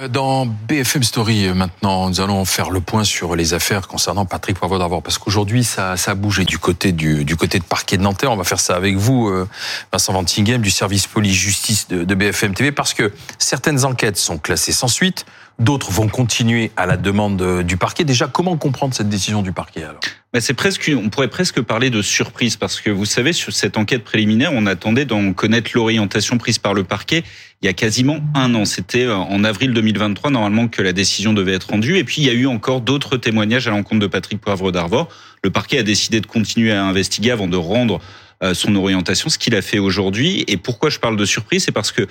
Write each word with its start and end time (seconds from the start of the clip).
Euh, 0.00 0.08
dans 0.08 0.44
BFM 0.44 1.04
Story 1.04 1.46
euh, 1.46 1.54
maintenant, 1.54 2.08
nous 2.08 2.20
allons 2.20 2.44
faire 2.44 2.70
le 2.70 2.80
point 2.80 3.04
sur 3.04 3.36
les 3.36 3.54
affaires 3.54 3.86
concernant 3.86 4.26
Patrick 4.26 4.58
Poivre 4.58 5.00
parce 5.00 5.18
qu'aujourd'hui 5.18 5.62
ça, 5.62 5.96
ça 5.96 6.12
a 6.12 6.14
bougé 6.16 6.44
du 6.44 6.58
côté 6.58 6.90
du, 6.90 7.24
du 7.24 7.36
côté 7.36 7.60
de 7.60 7.64
parquet 7.64 7.96
de 7.96 8.02
Nanterre. 8.02 8.32
On 8.32 8.36
va 8.36 8.42
faire 8.42 8.58
ça 8.58 8.74
avec 8.74 8.96
vous, 8.96 9.28
euh, 9.28 9.48
Vincent 9.92 10.12
Ventinghem 10.12 10.62
du 10.62 10.72
service 10.72 11.06
police-justice 11.06 11.86
de, 11.86 12.02
de 12.02 12.14
BFM 12.16 12.54
TV 12.54 12.72
parce 12.72 12.92
que 12.92 13.12
certaines 13.38 13.84
enquêtes 13.84 14.16
sont 14.16 14.38
classées 14.38 14.72
sans 14.72 14.88
suite, 14.88 15.26
d'autres 15.58 15.90
vont 15.90 16.08
continuer 16.08 16.72
à 16.76 16.86
la 16.86 16.96
demande 16.96 17.62
du 17.62 17.76
parquet. 17.76 18.04
Déjà, 18.04 18.26
comment 18.26 18.56
comprendre 18.56 18.94
cette 18.94 19.08
décision 19.08 19.42
du 19.42 19.52
parquet 19.52 19.82
alors? 19.82 20.00
Bah, 20.32 20.40
c'est 20.40 20.54
presque, 20.54 20.90
on 20.96 21.10
pourrait 21.10 21.28
presque 21.28 21.60
parler 21.60 21.90
de 21.90 22.02
surprise 22.02 22.56
parce 22.56 22.80
que 22.80 22.90
vous 22.90 23.04
savez, 23.04 23.32
sur 23.32 23.52
cette 23.52 23.76
enquête 23.76 24.02
préliminaire, 24.02 24.50
on 24.52 24.66
attendait 24.66 25.04
d'en 25.04 25.32
connaître 25.32 25.70
l'orientation 25.74 26.38
prise 26.38 26.58
par 26.58 26.74
le 26.74 26.82
parquet 26.82 27.22
il 27.64 27.66
y 27.66 27.70
a 27.70 27.72
quasiment 27.72 28.18
un 28.34 28.54
an. 28.54 28.66
C'était 28.66 29.04
euh, 29.04 29.16
en 29.16 29.42
avril 29.42 29.72
2023 29.72 30.30
normalement 30.30 30.68
que 30.68 30.82
la 30.82 30.92
décision 30.92 31.32
devait 31.32 31.54
être 31.54 31.70
rendue. 31.70 31.96
Et 31.96 32.04
puis 32.04 32.20
il 32.20 32.26
y 32.26 32.30
a 32.30 32.34
eu 32.34 32.46
encore 32.46 32.82
d'autres 32.82 33.16
témoignages 33.16 33.66
à 33.66 33.70
l'encontre 33.70 34.00
de 34.00 34.06
Patrick 34.06 34.38
Poivre 34.38 34.70
d'Arvor. 34.70 35.08
Le 35.42 35.50
parquet 35.50 35.78
a 35.78 35.82
décidé 35.82 36.20
de 36.20 36.26
continuer 36.26 36.72
à 36.72 36.84
investiguer 36.84 37.30
avant 37.30 37.48
de 37.48 37.56
rendre 37.56 38.00
euh, 38.42 38.52
son 38.52 38.74
orientation, 38.76 39.30
ce 39.30 39.38
qu'il 39.38 39.54
a 39.54 39.62
fait 39.62 39.78
aujourd'hui. 39.78 40.44
Et 40.46 40.58
pourquoi 40.58 40.90
je 40.90 40.98
parle 40.98 41.16
de 41.16 41.24
surprise, 41.24 41.64
c'est 41.64 41.72
parce 41.72 41.90
que 41.90 42.06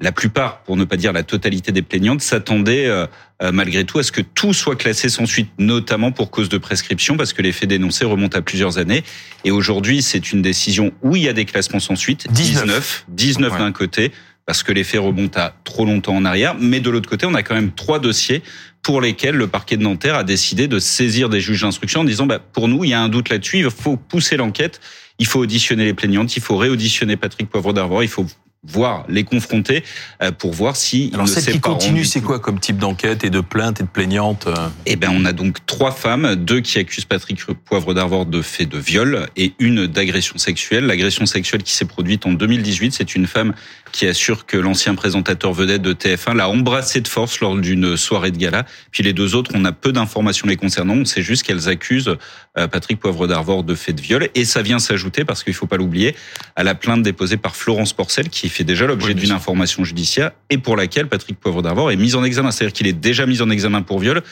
la 0.00 0.12
plupart, 0.12 0.62
pour 0.62 0.76
ne 0.76 0.84
pas 0.84 0.96
dire 0.96 1.12
la 1.12 1.22
totalité 1.22 1.72
des 1.72 1.82
plaignantes, 1.82 2.20
s'attendaient 2.20 2.86
euh, 2.86 3.06
euh, 3.42 3.52
malgré 3.52 3.84
tout 3.84 3.98
à 3.98 4.02
ce 4.02 4.12
que 4.12 4.20
tout 4.20 4.52
soit 4.52 4.76
classé 4.76 5.08
sans 5.08 5.26
suite, 5.26 5.50
notamment 5.58 6.12
pour 6.12 6.30
cause 6.30 6.48
de 6.48 6.58
prescription, 6.58 7.16
parce 7.16 7.32
que 7.32 7.42
les 7.42 7.52
faits 7.52 7.68
dénoncés 7.68 8.04
remontent 8.04 8.38
à 8.38 8.42
plusieurs 8.42 8.78
années. 8.78 9.04
Et 9.44 9.50
aujourd'hui, 9.50 10.02
c'est 10.02 10.32
une 10.32 10.42
décision 10.42 10.92
où 11.02 11.16
il 11.16 11.22
y 11.22 11.28
a 11.28 11.32
des 11.32 11.44
classements 11.44 11.80
sans 11.80 11.96
suite, 11.96 12.26
19, 12.30 13.06
19 13.08 13.58
d'un 13.58 13.72
côté, 13.72 14.12
parce 14.44 14.62
que 14.62 14.72
les 14.72 14.84
faits 14.84 15.00
remontent 15.00 15.40
à 15.40 15.54
trop 15.64 15.84
longtemps 15.84 16.14
en 16.14 16.24
arrière, 16.24 16.54
mais 16.60 16.80
de 16.80 16.90
l'autre 16.90 17.08
côté, 17.08 17.26
on 17.26 17.34
a 17.34 17.42
quand 17.42 17.54
même 17.54 17.72
trois 17.72 17.98
dossiers 17.98 18.42
pour 18.82 19.00
lesquels 19.00 19.34
le 19.34 19.48
parquet 19.48 19.76
de 19.76 19.82
Nanterre 19.82 20.14
a 20.14 20.24
décidé 20.24 20.68
de 20.68 20.78
saisir 20.78 21.28
des 21.28 21.40
juges 21.40 21.62
d'instruction 21.62 22.02
en 22.02 22.04
disant, 22.04 22.26
bah, 22.26 22.38
pour 22.38 22.68
nous, 22.68 22.84
il 22.84 22.90
y 22.90 22.94
a 22.94 23.00
un 23.00 23.08
doute 23.08 23.30
là-dessus, 23.30 23.58
il 23.58 23.70
faut 23.70 23.96
pousser 23.96 24.36
l'enquête, 24.36 24.80
il 25.18 25.26
faut 25.26 25.40
auditionner 25.40 25.84
les 25.84 25.94
plaignantes, 25.94 26.36
il 26.36 26.42
faut 26.42 26.56
réauditionner 26.56 27.16
Patrick 27.16 27.48
Poivre 27.48 27.72
d'Arvor, 27.72 28.04
il 28.04 28.08
faut 28.08 28.26
voir 28.68 29.04
les 29.08 29.24
confronter 29.24 29.84
euh, 30.22 30.32
pour 30.32 30.52
voir 30.52 30.76
si 30.76 31.10
Alors 31.14 31.28
celle 31.28 31.52
qui 31.52 31.60
continue, 31.60 32.04
c'est 32.04 32.20
quoi 32.20 32.38
comme 32.38 32.60
type 32.60 32.78
d'enquête 32.78 33.24
et 33.24 33.30
de 33.30 33.40
plainte 33.40 33.80
et 33.80 33.84
de 33.84 33.88
plaignante 33.88 34.46
euh 34.46 34.68
Eh 34.86 34.96
ben, 34.96 35.10
on 35.12 35.24
a 35.24 35.32
donc 35.32 35.64
trois 35.66 35.90
femmes, 35.90 36.34
deux 36.34 36.60
qui 36.60 36.78
accusent 36.78 37.04
Patrick 37.04 37.44
Poivre 37.64 37.94
d'Arvor 37.94 38.26
de 38.26 38.42
fait 38.42 38.66
de 38.66 38.78
viol 38.78 39.28
et 39.36 39.54
une 39.58 39.86
d'agression 39.86 40.38
sexuelle. 40.38 40.86
L'agression 40.86 41.26
sexuelle 41.26 41.62
qui 41.62 41.72
s'est 41.72 41.84
produite 41.84 42.26
en 42.26 42.32
2018, 42.32 42.92
c'est 42.92 43.14
une 43.14 43.26
femme 43.26 43.54
qui 43.96 44.06
assure 44.06 44.44
que 44.44 44.58
l'ancien 44.58 44.94
présentateur 44.94 45.54
vedette 45.54 45.80
de 45.80 45.94
TF1 45.94 46.36
l'a 46.36 46.50
embrassé 46.50 47.00
de 47.00 47.08
force 47.08 47.40
lors 47.40 47.56
d'une 47.56 47.96
soirée 47.96 48.30
de 48.30 48.36
gala. 48.36 48.66
Puis 48.90 49.02
les 49.02 49.14
deux 49.14 49.34
autres, 49.34 49.52
on 49.54 49.64
a 49.64 49.72
peu 49.72 49.90
d'informations 49.90 50.46
les 50.46 50.56
concernant. 50.56 50.92
On 50.94 51.04
sait 51.06 51.22
juste 51.22 51.44
qu'elles 51.44 51.70
accusent 51.70 52.14
euh, 52.58 52.68
Patrick 52.68 53.00
Poivre 53.00 53.26
d'Arvor 53.26 53.64
de 53.64 53.74
fait 53.74 53.94
de 53.94 54.02
viol. 54.02 54.28
Et 54.34 54.44
ça 54.44 54.60
vient 54.60 54.78
s'ajouter, 54.78 55.24
parce 55.24 55.42
qu'il 55.42 55.54
faut 55.54 55.66
pas 55.66 55.78
l'oublier, 55.78 56.14
à 56.56 56.62
la 56.62 56.74
plainte 56.74 57.02
déposée 57.02 57.38
par 57.38 57.56
Florence 57.56 57.94
Porcel, 57.94 58.28
qui 58.28 58.50
fait 58.50 58.64
déjà 58.64 58.86
l'objet 58.86 59.14
d'une 59.14 59.32
information 59.32 59.82
judiciaire 59.82 60.32
et 60.50 60.58
pour 60.58 60.76
laquelle 60.76 61.08
Patrick 61.08 61.40
Poivre 61.40 61.62
d'Arvor 61.62 61.90
est 61.90 61.96
mis 61.96 62.14
en 62.14 62.22
examen. 62.22 62.50
C'est-à-dire 62.50 62.74
qu'il 62.74 62.86
est 62.86 62.92
déjà 62.92 63.24
mis 63.24 63.40
en 63.40 63.48
examen 63.48 63.80
pour 63.80 63.98
viol. 63.98 64.22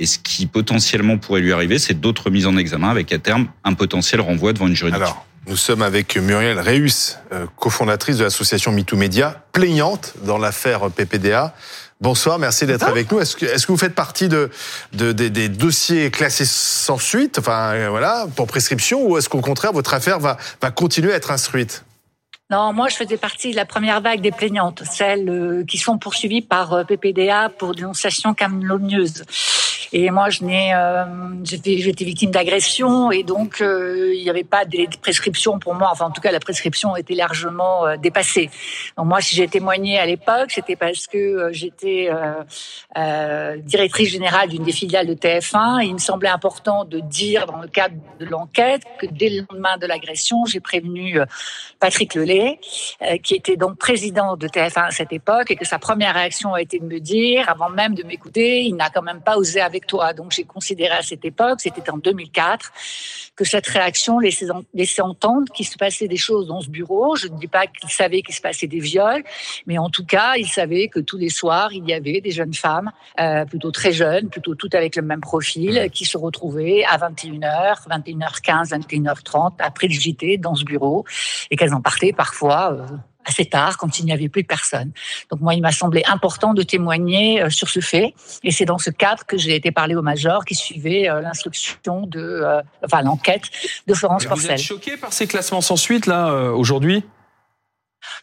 Et 0.00 0.06
ce 0.06 0.18
qui 0.18 0.46
potentiellement 0.46 1.16
pourrait 1.16 1.42
lui 1.42 1.52
arriver, 1.52 1.78
c'est 1.78 2.00
d'autres 2.00 2.28
mises 2.28 2.48
en 2.48 2.56
examen 2.56 2.88
avec 2.88 3.12
à 3.12 3.18
terme 3.18 3.46
un 3.62 3.74
potentiel 3.74 4.20
renvoi 4.20 4.52
devant 4.52 4.66
une 4.66 4.74
juridiction. 4.74 5.06
Alors, 5.06 5.26
nous 5.46 5.56
sommes 5.56 5.82
avec 5.82 6.16
Muriel 6.16 6.60
Reus, 6.60 7.18
euh, 7.32 7.46
cofondatrice 7.56 8.18
de 8.18 8.24
l'association 8.24 8.70
MeToo 8.72 8.96
Média, 8.96 9.42
plaignante 9.52 10.14
dans 10.24 10.38
l'affaire 10.38 10.88
PPDA. 10.90 11.54
Bonsoir, 12.00 12.38
merci 12.38 12.66
d'être 12.66 12.84
avec 12.84 13.10
nous. 13.10 13.20
Est-ce 13.20 13.36
que, 13.36 13.46
est-ce 13.46 13.66
que 13.66 13.72
vous 13.72 13.78
faites 13.78 13.94
partie 13.94 14.28
de, 14.28 14.50
de, 14.92 15.12
des 15.12 15.48
dossiers 15.48 16.10
classés 16.10 16.44
sans 16.44 16.98
suite, 16.98 17.38
enfin 17.38 17.72
euh, 17.74 17.88
voilà, 17.90 18.26
pour 18.36 18.46
prescription, 18.46 19.04
ou 19.06 19.18
est-ce 19.18 19.28
qu'au 19.28 19.40
contraire 19.40 19.72
votre 19.72 19.94
affaire 19.94 20.18
va, 20.18 20.36
va 20.60 20.70
continuer 20.70 21.12
à 21.12 21.16
être 21.16 21.30
instruite? 21.30 21.84
Non, 22.50 22.72
moi 22.72 22.88
je 22.88 22.96
faisais 22.96 23.16
partie 23.16 23.52
de 23.52 23.56
la 23.56 23.64
première 23.64 24.00
vague 24.00 24.20
des 24.20 24.32
plaignantes, 24.32 24.82
celles 24.90 25.28
euh, 25.28 25.64
qui 25.64 25.78
sont 25.78 25.98
poursuivies 25.98 26.42
par 26.42 26.84
PPDA 26.86 27.50
pour 27.50 27.74
dénonciation 27.74 28.34
calomnieuse. 28.34 29.24
Et 29.94 30.10
moi, 30.10 30.30
je 30.30 30.42
n'ai, 30.42 30.74
euh, 30.74 31.04
j'étais, 31.44 31.76
j'étais 31.78 32.04
victime 32.04 32.30
d'agression 32.30 33.10
et 33.10 33.24
donc 33.24 33.60
euh, 33.60 34.12
il 34.14 34.22
n'y 34.22 34.30
avait 34.30 34.42
pas 34.42 34.64
de 34.64 34.86
prescription 35.00 35.58
pour 35.58 35.74
moi. 35.74 35.90
Enfin, 35.92 36.06
en 36.06 36.10
tout 36.10 36.22
cas, 36.22 36.32
la 36.32 36.40
prescription 36.40 36.96
était 36.96 37.14
largement 37.14 37.86
euh, 37.86 37.96
dépassée. 37.96 38.48
Donc 38.96 39.06
moi, 39.06 39.20
si 39.20 39.36
j'ai 39.36 39.48
témoigné 39.48 39.98
à 39.98 40.06
l'époque, 40.06 40.50
c'était 40.50 40.76
parce 40.76 41.06
que 41.06 41.18
euh, 41.18 41.52
j'étais 41.52 42.10
euh, 42.96 43.56
directrice 43.58 44.08
générale 44.08 44.48
d'une 44.48 44.62
des 44.62 44.72
filiales 44.72 45.06
de 45.06 45.14
TF1. 45.14 45.82
Et 45.82 45.88
il 45.88 45.94
me 45.94 45.98
semblait 45.98 46.30
important 46.30 46.86
de 46.86 47.00
dire 47.00 47.44
dans 47.44 47.58
le 47.58 47.68
cadre 47.68 47.96
de 48.18 48.24
l'enquête 48.24 48.82
que 48.98 49.06
dès 49.06 49.28
le 49.28 49.46
lendemain 49.50 49.76
de 49.76 49.86
l'agression, 49.86 50.46
j'ai 50.46 50.60
prévenu 50.60 51.18
Patrick 51.80 52.14
Lelay, 52.14 52.58
qui 53.22 53.34
était 53.34 53.56
donc 53.56 53.76
président 53.76 54.36
de 54.36 54.48
TF1 54.48 54.86
à 54.86 54.90
cette 54.90 55.12
époque, 55.12 55.50
et 55.50 55.56
que 55.56 55.66
sa 55.66 55.78
première 55.78 56.14
réaction 56.14 56.54
a 56.54 56.62
été 56.62 56.78
de 56.78 56.84
me 56.84 56.98
dire, 56.98 57.48
avant 57.48 57.68
même 57.68 57.94
de 57.94 58.02
m'écouter, 58.04 58.62
il 58.62 58.76
n'a 58.76 58.88
quand 58.88 59.02
même 59.02 59.20
pas 59.20 59.36
osé 59.36 59.60
avec 59.60 59.81
Donc 60.16 60.32
j'ai 60.32 60.44
considéré 60.44 60.94
à 60.94 61.02
cette 61.02 61.24
époque, 61.24 61.60
c'était 61.60 61.90
en 61.90 61.98
2004, 61.98 62.72
que 63.36 63.44
cette 63.44 63.66
réaction 63.66 64.18
laissait, 64.18 64.46
laissait 64.74 65.02
entendre 65.02 65.50
qu'il 65.52 65.66
se 65.66 65.76
passait 65.76 66.08
des 66.08 66.16
choses 66.16 66.46
dans 66.46 66.60
ce 66.60 66.68
bureau. 66.68 67.16
Je 67.16 67.28
ne 67.28 67.38
dis 67.38 67.48
pas 67.48 67.66
qu'il 67.66 67.90
savait 67.90 68.22
qu'il 68.22 68.34
se 68.34 68.40
passait 68.40 68.66
des 68.66 68.78
viols, 68.80 69.24
mais 69.66 69.78
en 69.78 69.90
tout 69.90 70.04
cas, 70.04 70.34
il 70.36 70.46
savait 70.46 70.88
que 70.88 71.00
tous 71.00 71.18
les 71.18 71.28
soirs, 71.28 71.72
il 71.72 71.88
y 71.88 71.92
avait 71.92 72.20
des 72.20 72.30
jeunes 72.30 72.54
femmes, 72.54 72.90
euh, 73.20 73.44
plutôt 73.44 73.70
très 73.70 73.92
jeunes, 73.92 74.28
plutôt 74.28 74.54
toutes 74.54 74.74
avec 74.74 74.96
le 74.96 75.02
même 75.02 75.20
profil, 75.20 75.88
qui 75.92 76.04
se 76.04 76.16
retrouvaient 76.16 76.84
à 76.84 76.98
21h, 76.98 77.88
21h15, 77.88 78.70
21h30, 78.70 79.54
après 79.58 79.88
le 79.88 79.94
JT, 79.94 80.38
dans 80.38 80.54
ce 80.54 80.64
bureau, 80.64 81.04
et 81.50 81.56
qu'elles 81.56 81.74
en 81.74 81.80
partaient 81.80 82.12
parfois... 82.12 82.72
Euh, 82.72 82.86
assez 83.24 83.46
tard, 83.46 83.76
quand 83.78 83.98
il 83.98 84.04
n'y 84.04 84.12
avait 84.12 84.28
plus 84.28 84.44
personne. 84.44 84.92
Donc 85.30 85.40
moi, 85.40 85.54
il 85.54 85.62
m'a 85.62 85.72
semblé 85.72 86.02
important 86.06 86.54
de 86.54 86.62
témoigner 86.62 87.42
euh, 87.42 87.50
sur 87.50 87.68
ce 87.68 87.80
fait, 87.80 88.14
et 88.42 88.50
c'est 88.50 88.64
dans 88.64 88.78
ce 88.78 88.90
cadre 88.90 89.24
que 89.24 89.38
j'ai 89.38 89.54
été 89.54 89.70
parler 89.70 89.94
au 89.94 90.02
major 90.02 90.44
qui 90.44 90.54
suivait 90.54 91.08
euh, 91.08 91.20
l'instruction 91.20 92.06
de, 92.06 92.20
euh, 92.20 92.62
enfin 92.84 93.02
l'enquête 93.02 93.44
de 93.86 93.94
Florence 93.94 94.24
Porcel. 94.24 94.46
Vous 94.46 94.52
êtes 94.52 94.60
choqué 94.60 94.96
par 94.96 95.12
ces 95.12 95.26
classements 95.26 95.60
sans 95.60 95.76
suite 95.76 96.06
là 96.06 96.32
aujourd'hui? 96.52 97.04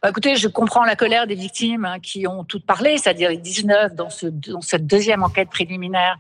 Bah, 0.02 0.10
écoutez, 0.10 0.38
je 0.38 0.48
comprends 0.48 0.86
la 0.86 0.96
colère 0.96 1.28
des 1.28 1.36
victimes 1.36 1.84
hein, 1.84 2.00
qui 2.00 2.26
ont 2.26 2.46
toutes 2.46 2.66
parlé, 2.66 2.98
c'est-à-dire 2.98 3.30
les 3.30 3.38
19 3.38 3.96
dans, 3.96 4.10
ce, 4.10 4.28
dans 4.28 4.62
cette 4.62 4.88
deuxième 4.88 5.24
enquête 5.24 5.50
préliminaire 5.50 6.18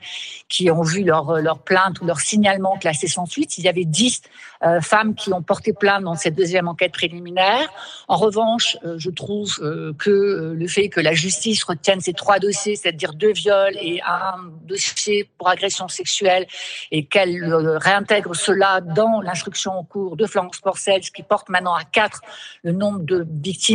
qui 0.49 0.69
ont 0.69 0.81
vu 0.81 1.03
leur, 1.03 1.39
leur 1.39 1.59
plainte 1.59 2.01
ou 2.01 2.05
leur 2.05 2.19
signalement 2.19 2.77
classé 2.77 3.07
sans 3.07 3.25
suite. 3.25 3.57
Il 3.57 3.63
y 3.63 3.69
avait 3.69 3.85
10 3.85 4.21
euh, 4.65 4.81
femmes 4.81 5.15
qui 5.15 5.31
ont 5.31 5.41
porté 5.41 5.71
plainte 5.71 6.03
dans 6.03 6.15
cette 6.15 6.35
deuxième 6.35 6.67
enquête 6.67 6.91
préliminaire. 6.91 7.69
En 8.09 8.17
revanche, 8.17 8.75
euh, 8.83 8.95
je 8.97 9.09
trouve 9.09 9.57
euh, 9.61 9.93
que 9.97 10.53
le 10.53 10.67
fait 10.67 10.89
que 10.89 10.99
la 10.99 11.13
justice 11.13 11.63
retienne 11.63 12.01
ces 12.01 12.11
trois 12.11 12.39
dossiers, 12.39 12.75
c'est-à-dire 12.75 13.13
deux 13.13 13.31
viols 13.31 13.77
et 13.81 14.01
un 14.01 14.51
dossier 14.63 15.29
pour 15.37 15.47
agression 15.47 15.87
sexuelle, 15.87 16.45
et 16.91 17.05
qu'elle 17.05 17.53
réintègre 17.77 18.35
cela 18.35 18.81
dans 18.81 19.21
l'instruction 19.21 19.71
en 19.71 19.83
cours 19.85 20.17
de 20.17 20.25
Florence 20.25 20.59
Porcel, 20.59 21.01
ce 21.05 21.11
qui 21.11 21.23
porte 21.23 21.47
maintenant 21.47 21.75
à 21.75 21.85
quatre 21.85 22.19
le 22.63 22.73
nombre 22.73 22.99
de 22.99 23.25
victimes 23.41 23.68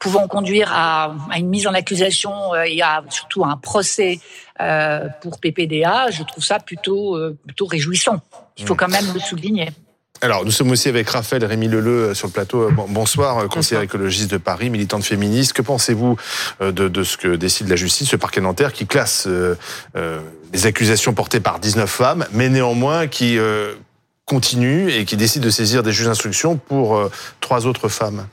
pouvant 0.00 0.28
conduire 0.28 0.70
à, 0.72 1.14
à 1.30 1.38
une 1.38 1.48
mise 1.48 1.66
en 1.66 1.74
accusation 1.74 2.54
et 2.54 2.82
à 2.82 3.02
surtout 3.08 3.44
à 3.44 3.48
un 3.48 3.56
procès 3.56 4.20
euh, 4.60 5.08
pour 5.20 5.40
PPDA, 5.40 6.10
je 6.10 6.22
trouve 6.22 6.44
ça 6.44 6.58
plutôt, 6.58 7.16
euh, 7.16 7.36
plutôt 7.46 7.66
réjouissant. 7.66 8.20
Il 8.58 8.66
faut 8.66 8.74
mmh. 8.74 8.76
quand 8.76 8.88
même 8.88 9.06
le 9.14 9.20
souligner. 9.20 9.70
Alors, 10.20 10.44
nous 10.44 10.52
sommes 10.52 10.70
aussi 10.70 10.88
avec 10.88 11.08
Raphaël 11.08 11.44
Rémi 11.44 11.66
Leleu 11.66 12.10
euh, 12.10 12.14
sur 12.14 12.28
le 12.28 12.32
plateau. 12.32 12.70
Bonsoir, 12.88 13.48
conseiller 13.48 13.82
écologiste 13.82 14.30
de 14.30 14.36
Paris, 14.36 14.70
militante 14.70 15.04
féministe. 15.04 15.52
Que 15.52 15.62
pensez-vous 15.62 16.16
de, 16.60 16.70
de, 16.70 17.02
ce 17.02 17.16
que 17.16 17.34
décide 17.34 17.68
la 17.68 17.76
justice, 17.76 18.10
ce 18.10 18.16
parquet 18.16 18.40
Nanterre, 18.40 18.72
qui 18.72 18.86
classe 18.86 19.26
euh, 19.26 20.20
les 20.52 20.66
accusations 20.66 21.14
portées 21.14 21.40
par 21.40 21.58
19 21.58 21.88
femmes, 21.88 22.26
mais 22.32 22.48
néanmoins 22.48 23.06
qui 23.06 23.38
euh, 23.38 23.74
continue 24.24 24.90
et 24.90 25.04
qui 25.04 25.16
décide 25.16 25.42
de 25.42 25.50
saisir 25.50 25.82
des 25.82 25.92
juges 25.92 26.06
d'instruction 26.06 26.56
pour 26.56 26.96
euh, 26.96 27.10
trois 27.40 27.66
autres 27.66 27.88
femmes 27.88 28.26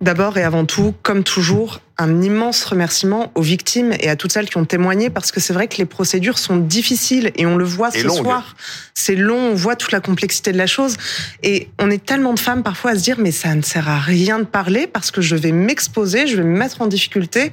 D'abord 0.00 0.36
et 0.36 0.42
avant 0.42 0.66
tout, 0.66 0.94
comme 1.02 1.22
toujours, 1.24 1.80
un 1.98 2.20
immense 2.20 2.64
remerciement 2.64 3.32
aux 3.34 3.42
victimes 3.42 3.94
et 4.00 4.10
à 4.10 4.16
toutes 4.16 4.32
celles 4.32 4.48
qui 4.50 4.58
ont 4.58 4.66
témoigné 4.66 5.08
parce 5.08 5.32
que 5.32 5.40
c'est 5.40 5.54
vrai 5.54 5.68
que 5.68 5.78
les 5.78 5.86
procédures 5.86 6.38
sont 6.38 6.56
difficiles 6.56 7.32
et 7.36 7.46
on 7.46 7.56
le 7.56 7.64
voit 7.64 7.90
ce 7.90 8.06
soir. 8.08 8.56
C'est 8.92 9.14
long, 9.14 9.52
on 9.52 9.54
voit 9.54 9.76
toute 9.76 9.92
la 9.92 10.00
complexité 10.00 10.52
de 10.52 10.58
la 10.58 10.66
chose 10.66 10.96
et 11.42 11.70
on 11.78 11.90
est 11.90 12.04
tellement 12.04 12.34
de 12.34 12.38
femmes 12.38 12.62
parfois 12.62 12.90
à 12.90 12.94
se 12.96 13.02
dire 13.02 13.16
mais 13.18 13.32
ça 13.32 13.54
ne 13.54 13.62
sert 13.62 13.88
à 13.88 13.98
rien 13.98 14.38
de 14.40 14.44
parler 14.44 14.86
parce 14.86 15.10
que 15.10 15.22
je 15.22 15.36
vais 15.36 15.52
m'exposer, 15.52 16.26
je 16.26 16.36
vais 16.36 16.44
me 16.44 16.58
mettre 16.58 16.82
en 16.82 16.86
difficulté 16.86 17.50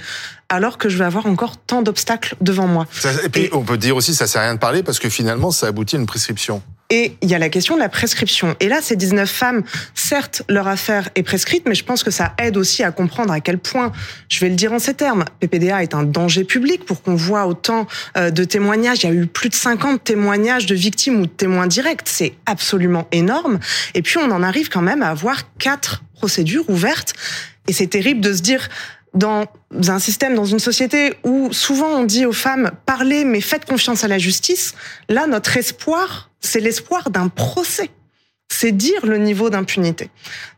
alors 0.49 0.77
que 0.77 0.89
je 0.89 0.97
vais 0.97 1.05
avoir 1.05 1.25
encore 1.25 1.55
tant 1.57 1.81
d'obstacles 1.81 2.35
devant 2.41 2.67
moi. 2.67 2.85
et 3.23 3.29
puis 3.29 3.49
on 3.53 3.61
peut 3.61 3.77
dire 3.77 3.95
aussi 3.95 4.13
ça 4.13 4.27
sert 4.27 4.41
à 4.41 4.45
rien 4.45 4.55
de 4.55 4.59
parler 4.59 4.83
parce 4.83 4.99
que 4.99 5.09
finalement 5.09 5.51
ça 5.51 5.67
aboutit 5.67 5.95
à 5.95 5.99
une 5.99 6.05
prescription. 6.05 6.61
Et 6.89 7.17
il 7.21 7.29
y 7.29 7.33
a 7.33 7.39
la 7.39 7.49
question 7.49 7.75
de 7.75 7.79
la 7.79 7.89
prescription. 7.89 8.55
Et 8.59 8.67
là, 8.67 8.81
ces 8.81 8.95
19 8.95 9.29
femmes, 9.29 9.63
certes, 9.95 10.43
leur 10.47 10.67
affaire 10.67 11.09
est 11.15 11.23
prescrite, 11.23 11.63
mais 11.67 11.75
je 11.75 11.83
pense 11.83 12.03
que 12.03 12.11
ça 12.11 12.33
aide 12.37 12.57
aussi 12.57 12.83
à 12.83 12.91
comprendre 12.91 13.31
à 13.31 13.39
quel 13.39 13.57
point, 13.57 13.91
je 14.29 14.39
vais 14.39 14.49
le 14.49 14.55
dire 14.55 14.73
en 14.73 14.79
ces 14.79 14.93
termes, 14.93 15.25
PPDA 15.39 15.81
est 15.81 15.95
un 15.95 16.03
danger 16.03 16.43
public 16.43 16.85
pour 16.85 17.01
qu'on 17.01 17.15
voit 17.15 17.47
autant 17.47 17.87
euh, 18.17 18.29
de 18.29 18.43
témoignages. 18.43 19.03
Il 19.03 19.07
y 19.07 19.11
a 19.11 19.15
eu 19.15 19.25
plus 19.25 19.49
de 19.49 19.55
50 19.55 20.03
témoignages 20.03 20.65
de 20.65 20.75
victimes 20.75 21.21
ou 21.21 21.25
de 21.25 21.31
témoins 21.31 21.67
directs. 21.67 22.01
C'est 22.05 22.33
absolument 22.45 23.07
énorme. 23.11 23.59
Et 23.95 24.01
puis, 24.01 24.17
on 24.17 24.29
en 24.29 24.43
arrive 24.43 24.69
quand 24.69 24.81
même 24.81 25.01
à 25.01 25.09
avoir 25.09 25.55
quatre 25.57 26.03
procédures 26.15 26.69
ouvertes. 26.69 27.13
Et 27.67 27.73
c'est 27.73 27.87
terrible 27.87 28.21
de 28.21 28.33
se 28.33 28.41
dire, 28.41 28.69
dans 29.13 29.45
un 29.87 29.99
système, 29.99 30.35
dans 30.35 30.45
une 30.45 30.59
société 30.59 31.13
où 31.23 31.51
souvent 31.51 31.87
on 31.87 32.03
dit 32.03 32.25
aux 32.25 32.33
femmes 32.33 32.71
parlez 32.85 33.25
mais 33.25 33.41
faites 33.41 33.65
confiance 33.65 34.03
à 34.03 34.07
la 34.07 34.17
justice, 34.17 34.73
là 35.09 35.27
notre 35.27 35.55
espoir, 35.57 36.29
c'est 36.39 36.59
l'espoir 36.59 37.09
d'un 37.09 37.27
procès. 37.27 37.89
C'est 38.49 38.71
dire 38.71 39.05
le 39.05 39.17
niveau 39.17 39.49
d'impunité. 39.49 40.09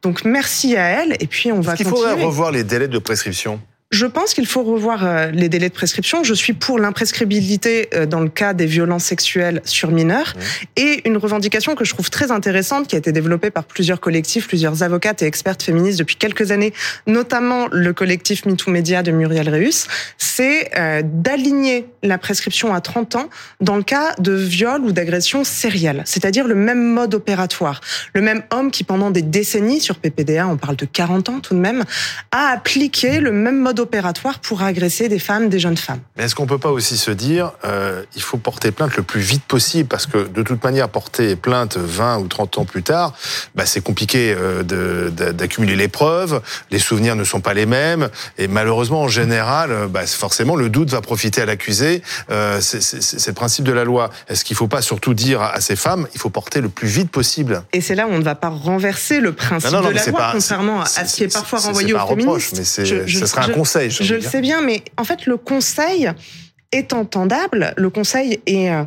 Donc 0.02 0.26
merci 0.26 0.76
à 0.76 0.86
elle 0.86 1.16
et 1.20 1.28
puis 1.28 1.52
on 1.52 1.62
va 1.62 1.72
continuer. 1.74 1.90
Il 1.90 1.96
faudrait 1.96 2.24
revoir 2.24 2.52
les 2.52 2.64
délais 2.64 2.88
de 2.88 3.00
prescription? 3.00 3.62
Je 3.92 4.08
pense 4.08 4.34
qu'il 4.34 4.48
faut 4.48 4.64
revoir 4.64 5.06
euh, 5.06 5.30
les 5.30 5.48
délais 5.48 5.70
de 5.70 5.74
prescription. 5.74 6.24
Je 6.24 6.34
suis 6.34 6.54
pour 6.54 6.80
l'imprescriptibilité 6.80 7.88
euh, 7.94 8.08
dans 8.08 8.20
le 8.20 8.30
cas 8.30 8.56
des 8.56 8.66
violences 8.66 9.04
sexuelles 9.04 9.62
sur 9.64 9.92
mineurs 9.92 10.34
et 10.76 11.08
une 11.08 11.18
revendication 11.18 11.76
que 11.76 11.86
je 11.86 11.94
trouve 11.94 12.10
très 12.10 12.32
intéressante 12.32 12.88
qui 12.88 12.96
a 12.96 12.98
été 12.98 13.12
développée 13.12 13.52
par 13.52 13.64
plusieurs 13.64 14.00
collectifs, 14.00 14.48
plusieurs 14.48 14.82
avocates 14.82 15.22
et 15.22 15.28
expertes 15.28 15.62
féministes 15.62 16.00
depuis 16.00 16.16
quelques 16.16 16.52
années, 16.52 16.74
notamment 17.06 17.68
le 17.72 17.94
collectif 17.94 18.48
MeToo 18.48 18.72
Media 18.72 19.04
de 19.04 19.12
Muriel 19.12 19.50
Reus, 19.50 19.88
c'est 20.18 20.72
euh, 20.78 21.04
d'aligner 21.06 21.86
la 22.02 22.18
prescription 22.18 22.74
à 22.74 22.82
30 22.82 23.16
ans 23.16 23.30
dans 23.62 23.76
le 23.78 23.84
cas 23.84 24.16
de 24.18 24.34
viol 24.34 24.82
ou 24.82 24.94
d'agression 24.94 25.44
sérielle, 25.44 26.02
c'est-à-dire 26.06 26.48
le 26.48 26.56
même 26.56 26.84
mode 26.84 27.14
opératoire. 27.14 27.82
Le 28.16 28.22
même 28.22 28.42
homme 28.50 28.72
qui 28.72 28.84
pendant 28.84 29.12
des 29.12 29.22
décennies 29.22 29.80
sur 29.80 29.98
PPDA, 29.98 30.48
on 30.48 30.58
parle 30.58 30.76
de 30.76 30.86
40 30.86 31.30
ans 31.30 31.40
tout 31.40 31.54
de 31.54 31.60
même, 31.60 31.84
a 32.32 32.48
appliqué 32.48 33.20
le 33.20 33.32
même 33.32 33.60
mode 33.60 33.75
opératoire 33.80 34.40
pour 34.40 34.62
agresser 34.62 35.10
des 35.10 35.20
femmes, 35.20 35.50
des 35.50 35.60
jeunes 35.60 35.78
femmes. 35.78 36.00
Mais 36.18 36.26
est-ce 36.26 36.36
qu'on 36.36 36.46
peut 36.46 36.58
pas 36.58 36.72
aussi 36.72 36.98
se 36.98 37.12
dire, 37.12 37.52
euh, 37.66 38.04
il 38.16 38.22
faut 38.22 38.38
porter 38.38 38.72
plainte 38.72 38.96
le 38.96 39.04
plus 39.04 39.22
vite 39.22 39.44
possible 39.44 39.88
parce 39.88 40.06
que 40.06 40.28
de 40.28 40.44
toute 40.44 40.64
manière, 40.64 40.90
porter 40.90 41.36
plainte 41.36 41.78
20 41.78 42.20
ou 42.20 42.28
30 42.28 42.58
ans 42.60 42.66
plus 42.66 42.84
tard, 42.84 43.14
bah, 43.56 43.66
c'est 43.66 43.82
compliqué 43.82 44.36
euh, 44.38 44.64
d'accumuler 45.10 45.76
les 45.76 45.88
preuves, 45.88 46.42
les 46.72 46.80
souvenirs 46.80 47.16
ne 47.16 47.24
sont 47.24 47.42
pas 47.42 47.54
les 47.54 47.66
mêmes 47.66 48.10
et 48.38 48.48
malheureusement 48.48 49.02
en 49.02 49.08
général, 49.08 49.72
euh, 49.72 49.88
bah, 49.88 50.06
forcément 50.06 50.56
le 50.56 50.70
doute 50.70 50.90
va 50.90 51.02
profiter 51.02 51.42
à 51.42 51.46
l'accusé. 51.46 52.02
Euh, 52.32 52.60
c'est 52.62 53.28
le 53.28 53.34
principe 53.34 53.66
de 53.66 53.72
la 53.72 53.84
loi. 53.84 54.10
Est-ce 54.28 54.44
qu'il 54.44 54.54
ne 54.54 54.58
faut 54.58 54.68
pas 54.68 54.82
surtout 54.82 55.14
dire 55.14 55.42
à 55.42 55.62
ces 55.62 55.76
femmes, 55.76 56.08
il 56.14 56.20
faut 56.20 56.30
porter 56.30 56.62
le 56.62 56.70
plus 56.70 56.88
vite 56.88 57.12
possible? 57.12 57.64
Et 57.74 57.82
c'est 57.82 57.96
là 57.96 58.08
où 58.08 58.12
on 58.12 58.20
ne 58.20 58.24
va 58.24 58.36
pas 58.36 58.50
renverser 58.50 59.20
le 59.20 59.34
principe 59.34 59.70
de 59.70 59.76
la 59.76 59.82
loi, 59.82 60.30
contrairement 60.32 60.82
à 60.82 60.86
ce 60.86 61.16
qui 61.16 61.24
est 61.24 61.34
parfois 61.34 61.60
renvoyé 61.60 61.94
aux 61.94 62.08
féministes. 62.08 62.58
mais 62.58 62.64
ce 63.08 63.26
sera 63.26 63.44
un 63.44 63.50
conseil. 63.66 63.90
Je, 63.90 64.16
le 64.16 64.22
sais 64.22 64.42
bien, 64.42 64.62
mais 64.62 64.84
en 64.98 65.04
fait, 65.04 65.26
le 65.26 65.38
conseil 65.38 66.12
est 66.72 66.94
entendable. 66.94 67.74
Le 67.78 67.90
conseil 67.90 68.40
est, 68.46 68.70
euh, 68.70 68.84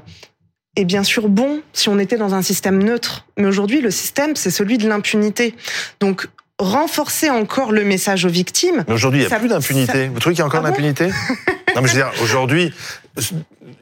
est 0.77 0.85
bien 0.85 1.03
sûr 1.03 1.29
bon 1.29 1.63
si 1.73 1.89
on 1.89 1.99
était 1.99 2.17
dans 2.17 2.35
un 2.35 2.43
système 2.43 2.83
neutre. 2.83 3.27
Mais 3.37 3.47
aujourd'hui, 3.47 3.81
le 3.81 3.91
système, 3.91 4.37
c'est 4.37 4.51
celui 4.51 4.79
de 4.79 4.89
l'impunité. 4.89 5.55
Donc, 6.01 6.29
renforcer 6.59 7.31
encore 7.31 7.73
le 7.73 7.85
message 7.85 8.25
aux 8.25 8.31
victimes. 8.31 8.85
Mais 8.89 8.95
aujourd'hui, 8.95 9.23
il 9.23 9.27
n'y 9.27 9.33
a 9.33 9.39
plus 9.39 9.49
d'impunité. 9.49 10.09
Vous 10.09 10.19
trouvez 10.19 10.35
qu'il 10.35 10.41
y 10.41 10.43
a 10.43 10.47
encore 10.47 10.65
ah 10.65 10.71
d'impunité 10.71 11.07
Non, 11.77 11.83
mais 11.83 11.89
je 11.89 11.95
veux 11.95 12.01
dire, 12.01 12.11
aujourd'hui, 12.23 12.73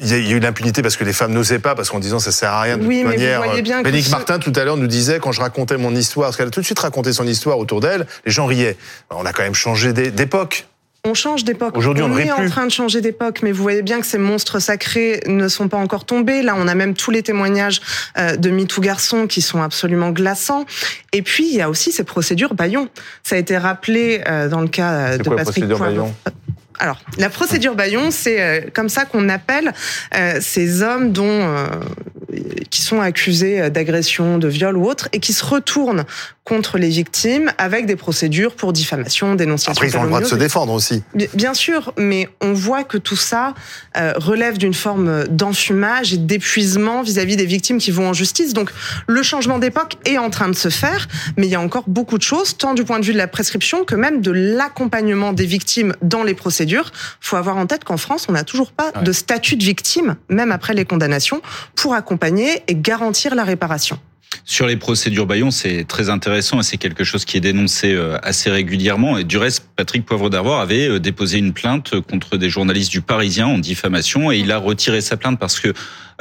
il 0.01 0.09
y 0.09 0.33
a 0.33 0.37
eu 0.37 0.41
l'impunité 0.41 0.83
parce 0.83 0.97
que 0.97 1.05
les 1.05 1.13
femmes 1.13 1.33
n'osaient 1.33 1.59
pas, 1.59 1.75
parce 1.75 1.91
qu'en 1.91 2.01
disant 2.01 2.19
ça 2.19 2.33
sert 2.33 2.51
à 2.51 2.61
rien 2.61 2.77
de 2.77 2.85
oui, 2.85 3.01
toute 3.01 3.11
mais 3.11 3.17
manière. 3.17 3.41
Vous 3.41 3.47
voyez 3.47 3.63
bien 3.63 3.83
Bénique 3.83 4.11
Martin 4.11 4.39
tout 4.39 4.53
à 4.57 4.65
l'heure 4.65 4.77
nous 4.77 4.87
disait 4.87 5.19
quand 5.21 5.33
je 5.33 5.41
racontais 5.41 5.79
mon 5.79 5.95
histoire, 5.95 6.29
parce 6.29 6.37
qu'elle 6.37 6.49
a 6.49 6.51
tout 6.51 6.61
de 6.61 6.67
suite 6.67 6.79
raconté 6.79 7.13
son 7.13 7.27
histoire 7.27 7.59
autour 7.59 7.81
d'elle, 7.81 8.07
les 8.25 8.33
gens 8.33 8.47
riaient. 8.47 8.77
On 9.11 9.25
a 9.25 9.33
quand 9.33 9.43
même 9.43 9.55
changé 9.55 9.93
d'époque. 9.93 10.67
On 11.07 11.15
change 11.15 11.45
d'époque. 11.45 11.77
Aujourd'hui, 11.77 12.03
on, 12.03 12.13
on 12.13 12.19
est 12.19 12.33
en 12.33 12.49
train 12.49 12.67
de 12.67 12.73
changer 12.73 13.01
d'époque, 13.01 13.41
mais 13.43 13.53
vous 13.53 13.63
voyez 13.63 13.83
bien 13.83 14.01
que 14.01 14.07
ces 14.07 14.19
monstres 14.19 14.59
sacrés 14.59 15.21
ne 15.29 15.47
sont 15.47 15.69
pas 15.69 15.77
encore 15.77 16.05
tombés. 16.05 16.43
Là, 16.43 16.55
on 16.59 16.67
a 16.67 16.75
même 16.75 16.95
tous 16.95 17.13
les 17.13 17.23
témoignages 17.23 17.81
euh, 18.19 18.35
de 18.35 18.51
MeToo 18.51 18.81
garçons 18.81 19.29
qui 19.29 19.41
sont 19.41 19.63
absolument 19.63 20.11
glaçants. 20.11 20.67
Et 21.13 21.23
puis, 21.23 21.47
il 21.49 21.55
y 21.55 21.63
a 21.63 21.71
aussi 21.71 21.93
ces 21.93 22.03
procédures 22.03 22.55
Bayon. 22.55 22.89
Ça 23.23 23.37
a 23.37 23.39
été 23.39 23.57
rappelé 23.57 24.21
euh, 24.27 24.49
dans 24.49 24.61
le 24.61 24.69
cas 24.69 24.93
euh, 24.93 25.19
de 25.19 25.23
quoi, 25.23 25.37
Patrick 25.37 25.67
Bayon 25.67 26.13
alors, 26.79 27.01
la 27.17 27.31
procédure 27.31 27.75
Bayon, 27.75 28.11
c'est 28.11 28.71
comme 28.75 28.91
ça 28.91 29.07
qu'on 29.07 29.31
appelle 29.31 29.73
ces 30.41 30.83
hommes 30.83 31.11
dont 31.11 31.57
qui 32.69 32.83
sont 32.83 33.01
accusés 33.01 33.71
d'agression, 33.71 34.37
de 34.37 34.47
viol 34.47 34.77
ou 34.77 34.85
autre, 34.85 35.09
et 35.15 35.21
qui 35.21 35.33
se 35.33 35.43
retournent 35.43 36.05
contre 36.47 36.79
les 36.79 36.89
victimes 36.89 37.53
avec 37.59 37.87
des 37.87 37.97
procédures 37.97 38.55
pour 38.55 38.73
diffamation, 38.73 39.35
dénonciation. 39.35 39.73
Après, 39.73 39.89
ils 39.89 39.97
ont 39.97 40.03
le 40.03 40.09
droit 40.09 40.21
de 40.21 40.27
se 40.27 40.37
défendre 40.37 40.73
aussi. 40.73 41.03
Bien 41.35 41.55
sûr, 41.55 41.93
mais 41.99 42.29
on 42.41 42.53
voit 42.53 42.85
que 42.85 42.99
tout 42.99 43.17
ça 43.17 43.53
euh, 43.97 44.13
relève 44.17 44.57
d'une 44.57 44.73
forme 44.73 45.27
d'enfumage 45.27 46.15
et 46.15 46.19
d'épuisement 46.19 47.03
vis-à-vis 47.03 47.37
des 47.37 47.47
victimes 47.47 47.79
qui 47.79 47.91
vont 47.91 48.09
en 48.09 48.13
justice. 48.13 48.53
Donc, 48.55 48.71
le 49.09 49.23
changement 49.25 49.59
d'époque 49.59 49.97
est 50.05 50.19
en 50.19 50.31
train 50.31 50.49
de 50.49 50.55
se 50.55 50.69
faire, 50.69 51.09
mais 51.37 51.49
il 51.49 51.51
y 51.51 51.57
a 51.57 51.61
encore 51.61 51.85
beaucoup 51.89 52.17
de 52.17 52.23
choses, 52.23 52.57
tant 52.57 52.75
du 52.75 52.85
point 52.85 53.01
de 53.01 53.05
vue 53.05 53.13
de 53.13 53.19
la 53.19 53.29
prescription 53.29 53.85
que 53.85 53.97
même 53.97 54.21
de 54.21 54.31
l'accompagnement 54.31 55.33
des 55.33 55.47
victimes 55.47 55.95
dans 56.01 56.23
les 56.23 56.35
procédures. 56.35 56.93
Il 56.95 57.27
faut 57.27 57.37
avoir 57.37 57.57
en 57.57 57.67
tête 57.67 57.83
qu'en 57.83 57.97
France, 57.97 58.27
on 58.29 58.33
n'a 58.33 58.45
toujours 58.45 58.71
pas 58.71 58.93
de 58.93 59.13
statut 59.13 59.57
de 59.57 59.65
victime, 59.65 60.15
même 60.29 60.53
après 60.53 60.75
les 60.75 60.85
condamnations, 60.85 61.43
pour 61.75 61.95
accompagner 61.95 62.63
et 62.69 62.77
garantir 62.77 63.35
la 63.35 63.43
réparation. 63.43 63.99
Sur 64.45 64.67
les 64.67 64.77
procédures 64.77 65.27
Bayon, 65.27 65.51
c'est 65.51 65.85
très 65.85 66.09
intéressant 66.09 66.61
et 66.61 66.63
c'est 66.63 66.77
quelque 66.77 67.05
chose 67.05 67.25
qui 67.25 67.37
est 67.37 67.41
dénoncé 67.41 67.93
euh, 67.93 68.17
assez 68.23 68.51
régulièrement. 68.51 69.19
Et 69.19 69.25
du 69.25 69.39
reste, 69.39 69.69
Patrick 69.75 70.05
Poivre 70.05 70.31
d'Arvor 70.31 70.61
avait 70.61 70.89
euh, 70.89 71.01
déposé 71.01 71.39
une 71.39 71.53
plainte 71.53 72.01
contre 72.01 72.37
des 72.37 72.49
journalistes 72.49 72.93
du 72.93 73.01
Parisien 73.01 73.47
en 73.47 73.59
diffamation 73.59 74.31
et 74.31 74.39
il 74.39 74.53
a 74.53 74.59
retiré 74.59 75.01
sa 75.01 75.17
plainte 75.17 75.39
parce 75.41 75.59
que 75.59 75.73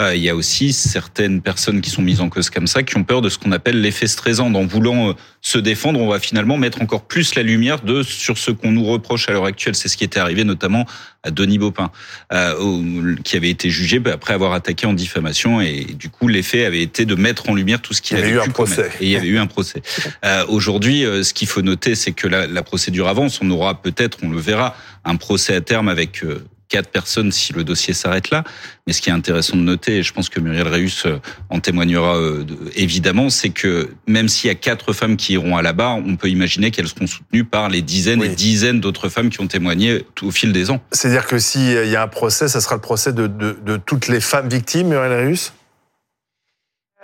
euh, 0.01 0.15
il 0.15 0.23
y 0.23 0.29
a 0.29 0.35
aussi 0.35 0.73
certaines 0.73 1.41
personnes 1.41 1.81
qui 1.81 1.89
sont 1.89 2.01
mises 2.01 2.19
en 2.19 2.29
cause 2.29 2.49
comme 2.49 2.67
ça, 2.67 2.83
qui 2.83 2.97
ont 2.97 3.03
peur 3.03 3.21
de 3.21 3.29
ce 3.29 3.37
qu'on 3.37 3.51
appelle 3.51 3.79
l'effet 3.79 4.07
stressant. 4.07 4.53
En 4.53 4.65
voulant 4.65 5.15
se 5.41 5.57
défendre, 5.57 5.99
on 5.99 6.07
va 6.07 6.19
finalement 6.19 6.57
mettre 6.57 6.81
encore 6.81 7.05
plus 7.05 7.35
la 7.35 7.43
lumière 7.43 7.81
de 7.81 8.01
sur 8.03 8.37
ce 8.37 8.51
qu'on 8.51 8.71
nous 8.71 8.85
reproche 8.85 9.29
à 9.29 9.33
l'heure 9.33 9.45
actuelle. 9.45 9.75
C'est 9.75 9.87
ce 9.87 9.97
qui 9.97 10.03
était 10.03 10.19
arrivé 10.19 10.43
notamment 10.43 10.85
à 11.25 11.31
Denis 11.31 11.57
Baupin, 11.57 11.91
euh, 12.31 13.15
qui 13.23 13.35
avait 13.35 13.49
été 13.49 13.69
jugé 13.69 13.99
bah, 13.99 14.11
après 14.13 14.33
avoir 14.33 14.53
attaqué 14.53 14.85
en 14.85 14.93
diffamation. 14.93 15.59
Et 15.59 15.83
du 15.83 16.09
coup, 16.09 16.27
l'effet 16.27 16.65
avait 16.65 16.81
été 16.81 17.05
de 17.05 17.15
mettre 17.15 17.49
en 17.49 17.55
lumière 17.55 17.81
tout 17.81 17.93
ce 17.93 18.01
qu'il 18.01 18.17
avait 18.17 18.29
eu 18.29 18.39
un 18.39 18.47
procès. 18.47 18.89
Et 19.01 19.05
il 19.05 19.09
y 19.09 19.15
avait 19.15 19.27
eu 19.27 19.37
un 19.37 19.47
procès. 19.47 19.81
Euh, 20.23 20.45
Aujourd'hui, 20.47 21.03
euh, 21.05 21.23
ce 21.23 21.33
qu'il 21.33 21.47
faut 21.47 21.61
noter, 21.61 21.95
c'est 21.95 22.11
que 22.11 22.27
la, 22.27 22.47
la 22.47 22.63
procédure 22.63 23.07
avance. 23.07 23.39
On 23.41 23.49
aura 23.49 23.81
peut-être, 23.81 24.19
on 24.23 24.29
le 24.29 24.39
verra, 24.39 24.75
un 25.03 25.15
procès 25.17 25.55
à 25.55 25.61
terme 25.61 25.87
avec 25.87 26.23
quatre 26.69 26.89
personnes 26.89 27.31
si 27.31 27.53
le 27.53 27.63
dossier 27.63 27.93
s'arrête 27.93 28.29
là. 28.29 28.43
Mais 28.87 28.93
ce 28.93 29.01
qui 29.01 29.09
est 29.09 29.13
intéressant 29.13 29.57
de 29.57 29.61
noter, 29.61 29.97
et 29.97 30.03
je 30.03 30.13
pense 30.13 30.29
que 30.29 30.39
Muriel 30.39 30.67
Reus 30.67 31.05
euh, 31.05 31.19
en 31.49 31.59
témoignera 31.59 32.17
euh, 32.17 32.45
évidemment, 32.75 33.29
c'est 33.29 33.49
que 33.49 33.89
même 34.07 34.27
s'il 34.27 34.47
y 34.47 34.51
a 34.51 34.55
quatre 34.55 34.93
femmes 34.93 35.17
qui 35.17 35.33
iront 35.33 35.57
à 35.57 35.61
la 35.61 35.73
barre, 35.73 35.97
on 35.97 36.15
peut 36.15 36.29
imaginer 36.29 36.71
qu'elles 36.71 36.87
seront 36.87 37.07
soutenues 37.07 37.45
par 37.45 37.69
les 37.69 37.81
dizaines 37.81 38.23
et 38.23 38.29
dizaines 38.29 38.79
d'autres 38.79 39.09
femmes 39.09 39.29
qui 39.29 39.41
ont 39.41 39.47
témoigné 39.47 40.05
au 40.21 40.31
fil 40.31 40.53
des 40.53 40.71
ans. 40.71 40.81
C'est-à-dire 40.91 41.25
que 41.25 41.39
s'il 41.39 41.87
y 41.87 41.95
a 41.95 42.03
un 42.03 42.07
procès, 42.07 42.47
ça 42.47 42.61
sera 42.61 42.75
le 42.75 42.81
procès 42.81 43.13
de, 43.13 43.27
de, 43.27 43.57
de 43.63 43.77
toutes 43.77 44.07
les 44.07 44.19
femmes 44.19 44.49
victimes, 44.49 44.89
Muriel 44.89 45.27
Reus? 45.27 45.53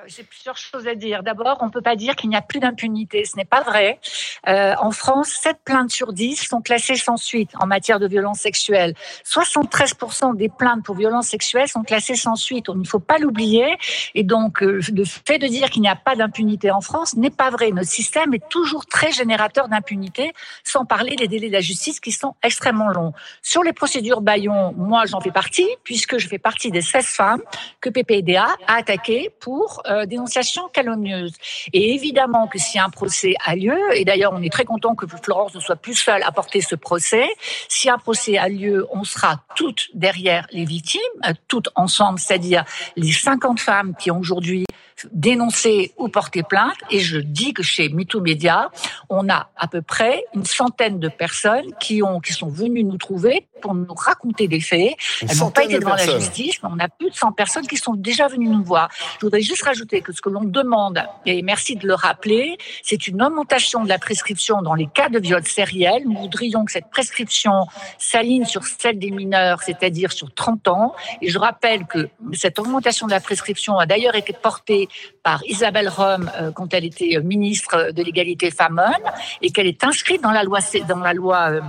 J'ai 0.08 0.24
plusieurs 0.24 0.58
choses 0.58 0.88
à 0.88 0.96
dire. 0.96 1.24
D'abord, 1.24 1.58
on 1.62 1.66
ne 1.66 1.72
peut 1.72 1.82
pas 1.82 1.96
dire 1.96 2.16
qu'il 2.16 2.30
n'y 2.30 2.36
a 2.36 2.42
plus 2.42 2.60
d'impunité. 2.60 3.26
Ce 3.26 3.36
n'est 3.36 3.46
pas 3.46 3.62
vrai. 3.62 4.00
Euh, 4.48 4.74
en 4.80 4.92
France, 4.92 5.30
7 5.42 5.58
plaintes 5.64 5.92
sur 5.92 6.14
10 6.14 6.48
sont 6.48 6.62
classées 6.62 6.96
sans 6.96 7.18
suite 7.18 7.52
en 7.60 7.68
matière 7.68 8.00
de 8.00 8.08
violence 8.08 8.40
sexuelle. 8.40 8.94
73% 9.26 10.36
des 10.36 10.50
plaintes 10.50 10.84
pour 10.84 10.96
violence 10.96 11.28
sexuelle 11.28 11.68
sont 11.68 11.84
classées 11.84 12.16
sans 12.16 12.36
suite. 12.36 12.66
Il 12.70 12.80
ne 12.80 12.86
faut 12.86 13.00
pas 13.00 13.18
l'oublier. 13.18 13.78
Et 14.16 14.24
donc, 14.24 14.64
euh, 14.64 14.82
le 14.94 15.06
fait 15.06 15.40
de 15.40 15.48
dire 15.48 15.70
qu'il 15.70 15.82
n'y 15.82 15.90
a 15.90 15.96
pas 15.96 16.16
d'impunité 16.16 16.72
en 16.72 16.82
France 16.82 17.16
n'est 17.16 17.30
pas 17.30 17.50
vrai. 17.50 17.72
Notre 17.72 17.90
système 17.90 18.34
est 18.34 18.50
toujours 18.50 18.86
très 18.86 19.12
générateur 19.12 19.68
d'impunité, 19.68 20.34
sans 20.64 20.86
parler 20.86 21.16
des 21.16 21.28
délais 21.28 21.48
de 21.48 21.54
la 21.54 21.62
justice 21.62 22.00
qui 22.00 22.12
sont 22.12 22.36
extrêmement 22.44 22.90
longs. 22.90 23.14
Sur 23.42 23.64
les 23.64 23.74
procédures 23.74 24.22
Bayon, 24.22 24.74
moi, 24.78 25.06
j'en 25.06 25.22
fais 25.22 25.32
partie, 25.32 25.68
puisque 25.84 26.18
je 26.18 26.28
fais 26.28 26.40
partie 26.40 26.72
des 26.72 26.82
16 26.82 27.06
femmes 27.06 27.42
que 27.80 27.90
PPDA 27.90 28.48
a 28.68 28.76
attaquées 28.76 29.32
pour 29.40 29.82
euh, 29.92 30.01
dénonciation 30.06 30.68
calomnieuse. 30.74 31.34
Et 31.74 31.94
évidemment 31.94 32.48
que 32.48 32.58
si 32.60 32.80
un 32.80 32.90
procès 32.90 33.34
a 33.46 33.56
lieu, 33.56 33.78
et 33.94 34.06
d'ailleurs 34.06 34.34
on 34.34 34.42
est 34.42 34.52
très 34.52 34.66
content 34.66 34.96
que 34.96 35.06
Florence 35.08 35.56
ne 35.56 35.60
soit 35.60 35.76
plus 35.76 35.96
seule 35.96 36.24
à 36.24 36.32
porter 36.32 36.62
ce 36.62 36.76
procès, 36.76 37.28
si 37.68 37.90
un 37.90 37.98
procès 37.98 38.38
a 38.38 38.50
lieu, 38.50 38.88
on 38.92 39.04
sera 39.04 39.44
toutes 39.56 39.90
derrière 39.94 40.48
les 40.52 40.66
victimes, 40.66 41.02
toutes 41.48 41.70
ensemble, 41.76 42.20
c'est-à-dire 42.20 42.66
les 42.96 43.12
50 43.12 43.60
femmes 43.60 43.96
qui 43.98 44.12
ont 44.12 44.20
aujourd'hui 44.20 44.66
dénoncer 45.12 45.94
ou 45.98 46.08
porter 46.08 46.44
plainte. 46.44 46.78
Et 46.90 47.00
je 47.00 47.18
dis 47.18 47.54
que 47.54 47.64
chez 47.64 47.90
MeToo 47.90 48.22
Media, 48.22 48.70
on 49.10 49.30
a 49.30 49.50
à 49.56 49.68
peu 49.68 49.82
près 49.82 50.24
une 50.34 50.46
centaine 50.46 51.00
de 51.00 51.08
personnes 51.08 51.74
qui 51.80 52.04
ont 52.04 52.20
qui 52.20 52.34
sont 52.34 52.50
venues 52.50 52.84
nous 52.84 52.98
trouver 52.98 53.48
pour 53.62 53.76
nous 53.76 53.94
raconter 53.94 54.48
des 54.48 54.60
faits. 54.60 54.96
Elles 55.22 55.38
n'ont 55.38 55.52
pas 55.52 55.64
été 55.64 55.78
devant 55.78 55.96
la 55.96 56.08
justice, 56.08 56.62
mais 56.64 56.70
on 56.72 56.80
a 56.80 56.90
plus 56.90 57.12
de 57.12 57.16
100 57.16 57.32
personnes 57.34 57.68
qui 57.68 57.78
sont 57.78 57.94
déjà 57.94 58.28
venues 58.28 58.50
nous 58.50 58.64
voir. 58.64 58.90
Je 59.20 59.26
voudrais 59.26 59.42
juste 59.42 59.64
rajouter 59.64 60.02
que 60.02 60.12
ce 60.12 60.22
que 60.22 60.30
l'on 60.30 60.44
demande, 60.44 61.04
et 61.26 61.42
merci 61.44 61.76
de 61.76 61.88
le 61.88 61.94
rappeler, 61.94 62.58
c'est 62.84 63.08
une 63.08 63.22
augmentation 63.22 63.84
de 63.84 63.90
la 63.90 64.00
prescription 64.00 64.62
dans 64.62 64.74
les 64.74 64.88
cas 64.88 65.10
de 65.10 65.20
viol 65.20 65.46
sériel. 65.46 66.04
Nous 66.06 66.18
voudrions 66.18 66.66
que 66.66 66.72
cette 66.72 66.90
prescription 66.90 67.54
s'aligne 67.98 68.46
sur 68.46 68.64
celle 68.64 68.98
des 69.00 69.12
mineurs, 69.12 69.62
c'est-à-dire 69.62 70.12
sur 70.12 70.34
30 70.34 70.68
ans. 70.68 70.96
Et 71.22 71.30
je 71.30 71.38
rappelle 71.38 71.86
que 71.86 72.10
cette 72.34 72.60
augmentation 72.60 73.06
de 73.06 73.12
la 73.12 73.20
prescription 73.20 73.78
a 73.78 73.86
d'ailleurs 73.86 74.16
été 74.16 74.34
portée 74.34 74.90
par 75.24 75.44
Isabelle 75.46 75.90
Rome 75.90 76.32
euh, 76.40 76.52
quand 76.52 76.74
elle 76.74 76.86
était 76.86 77.20
ministre 77.22 77.92
de 77.92 78.04
l'égalité 78.04 78.52
femmes-hommes 78.52 79.12
et 79.42 79.52
qu'elle 79.52 79.68
est 79.68 79.84
inscrite 79.84 80.22
dans 80.22 80.32
la 80.32 80.44
loi 80.44 80.60
dans 80.88 81.00
la 81.00 81.14
loi 81.14 81.52
euh, 81.52 81.62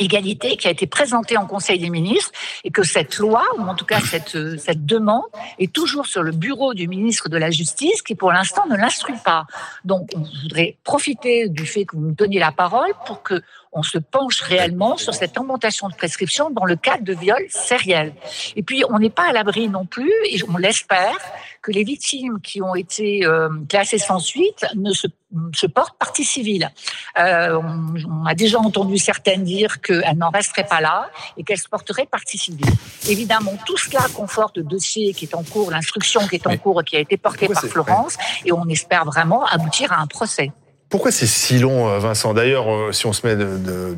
égalité 0.00 0.56
qui 0.56 0.66
a 0.66 0.70
été 0.70 0.86
présentée 0.86 1.36
en 1.36 1.46
Conseil 1.46 1.78
des 1.78 1.90
ministres 1.90 2.32
et 2.64 2.70
que 2.70 2.82
cette 2.82 3.18
loi, 3.18 3.44
ou 3.58 3.62
en 3.62 3.74
tout 3.74 3.84
cas 3.84 4.00
cette, 4.00 4.34
euh, 4.34 4.56
cette 4.56 4.84
demande, 4.84 5.22
est 5.58 5.72
toujours 5.72 6.06
sur 6.06 6.22
le 6.22 6.32
bureau 6.32 6.74
du 6.74 6.88
ministre 6.88 7.28
de 7.28 7.36
la 7.36 7.50
Justice 7.50 8.02
qui 8.02 8.14
pour 8.14 8.32
l'instant 8.32 8.66
ne 8.66 8.76
l'instruit 8.76 9.18
pas. 9.24 9.46
Donc 9.84 10.10
on 10.16 10.24
voudrait 10.42 10.76
profiter 10.82 11.48
du 11.48 11.66
fait 11.66 11.84
que 11.84 11.96
vous 11.96 12.02
nous 12.02 12.14
donniez 12.14 12.40
la 12.40 12.52
parole 12.52 12.90
pour 13.06 13.22
que 13.22 13.42
on 13.72 13.82
se 13.82 13.98
penche 13.98 14.40
réellement 14.40 14.96
sur 14.96 15.14
cette 15.14 15.38
augmentation 15.38 15.88
de 15.88 15.94
prescription 15.94 16.50
dans 16.50 16.64
le 16.64 16.76
cadre 16.76 17.04
de 17.04 17.14
viols 17.14 17.46
sériels. 17.48 18.12
Et 18.56 18.62
puis, 18.62 18.84
on 18.88 18.98
n'est 18.98 19.10
pas 19.10 19.28
à 19.28 19.32
l'abri 19.32 19.68
non 19.68 19.86
plus, 19.86 20.12
et 20.28 20.40
on 20.48 20.56
l'espère, 20.56 21.16
que 21.62 21.70
les 21.70 21.84
victimes 21.84 22.40
qui 22.40 22.62
ont 22.62 22.74
été 22.74 23.24
euh, 23.24 23.48
classées 23.68 23.98
sans 23.98 24.18
suite 24.18 24.66
ne 24.74 24.92
se, 24.92 25.06
se 25.54 25.66
portent 25.66 25.96
partie 25.98 26.24
civile. 26.24 26.70
Euh, 27.18 27.60
on, 27.62 27.94
on, 28.10 28.26
a 28.26 28.34
déjà 28.34 28.58
entendu 28.58 28.98
certaines 28.98 29.44
dire 29.44 29.80
qu'elles 29.80 30.16
n'en 30.16 30.30
resteraient 30.30 30.66
pas 30.66 30.80
là 30.80 31.10
et 31.36 31.44
qu'elles 31.44 31.58
se 31.58 31.68
porteraient 31.68 32.06
partie 32.06 32.38
civile. 32.38 32.66
Évidemment, 33.08 33.52
tout 33.66 33.76
cela 33.76 34.06
conforte 34.14 34.56
le 34.56 34.64
dossier 34.64 35.12
qui 35.12 35.26
est 35.26 35.34
en 35.34 35.42
cours, 35.42 35.70
l'instruction 35.70 36.26
qui 36.26 36.36
est 36.36 36.46
en 36.46 36.56
cours, 36.56 36.82
qui 36.82 36.96
a 36.96 37.00
été 37.00 37.16
portée 37.16 37.48
par 37.48 37.62
Florence, 37.62 38.16
et 38.44 38.52
on 38.52 38.66
espère 38.68 39.04
vraiment 39.04 39.44
aboutir 39.44 39.92
à 39.92 40.00
un 40.00 40.06
procès. 40.06 40.52
Pourquoi 40.90 41.12
c'est 41.12 41.26
si 41.26 41.60
long, 41.60 41.88
euh, 41.88 42.00
Vincent? 42.00 42.34
D'ailleurs, 42.34 42.68
euh, 42.68 42.90
si 42.90 43.06
on 43.06 43.12
se 43.12 43.24
met 43.24 43.36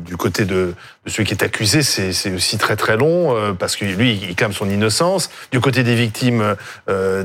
du 0.05 0.15
côté 0.15 0.45
de, 0.45 0.75
celui 1.07 1.25
qui 1.25 1.33
est 1.33 1.43
accusé, 1.43 1.81
c'est 1.81 2.31
aussi 2.31 2.59
très 2.59 2.75
très 2.75 2.97
long, 2.97 3.35
euh, 3.35 3.53
parce 3.53 3.75
que 3.75 3.83
lui, 3.83 4.13
il 4.13 4.35
clame 4.35 4.53
son 4.53 4.69
innocence. 4.69 5.31
Du 5.51 5.59
côté 5.59 5.81
des 5.81 5.95
victimes 5.95 6.55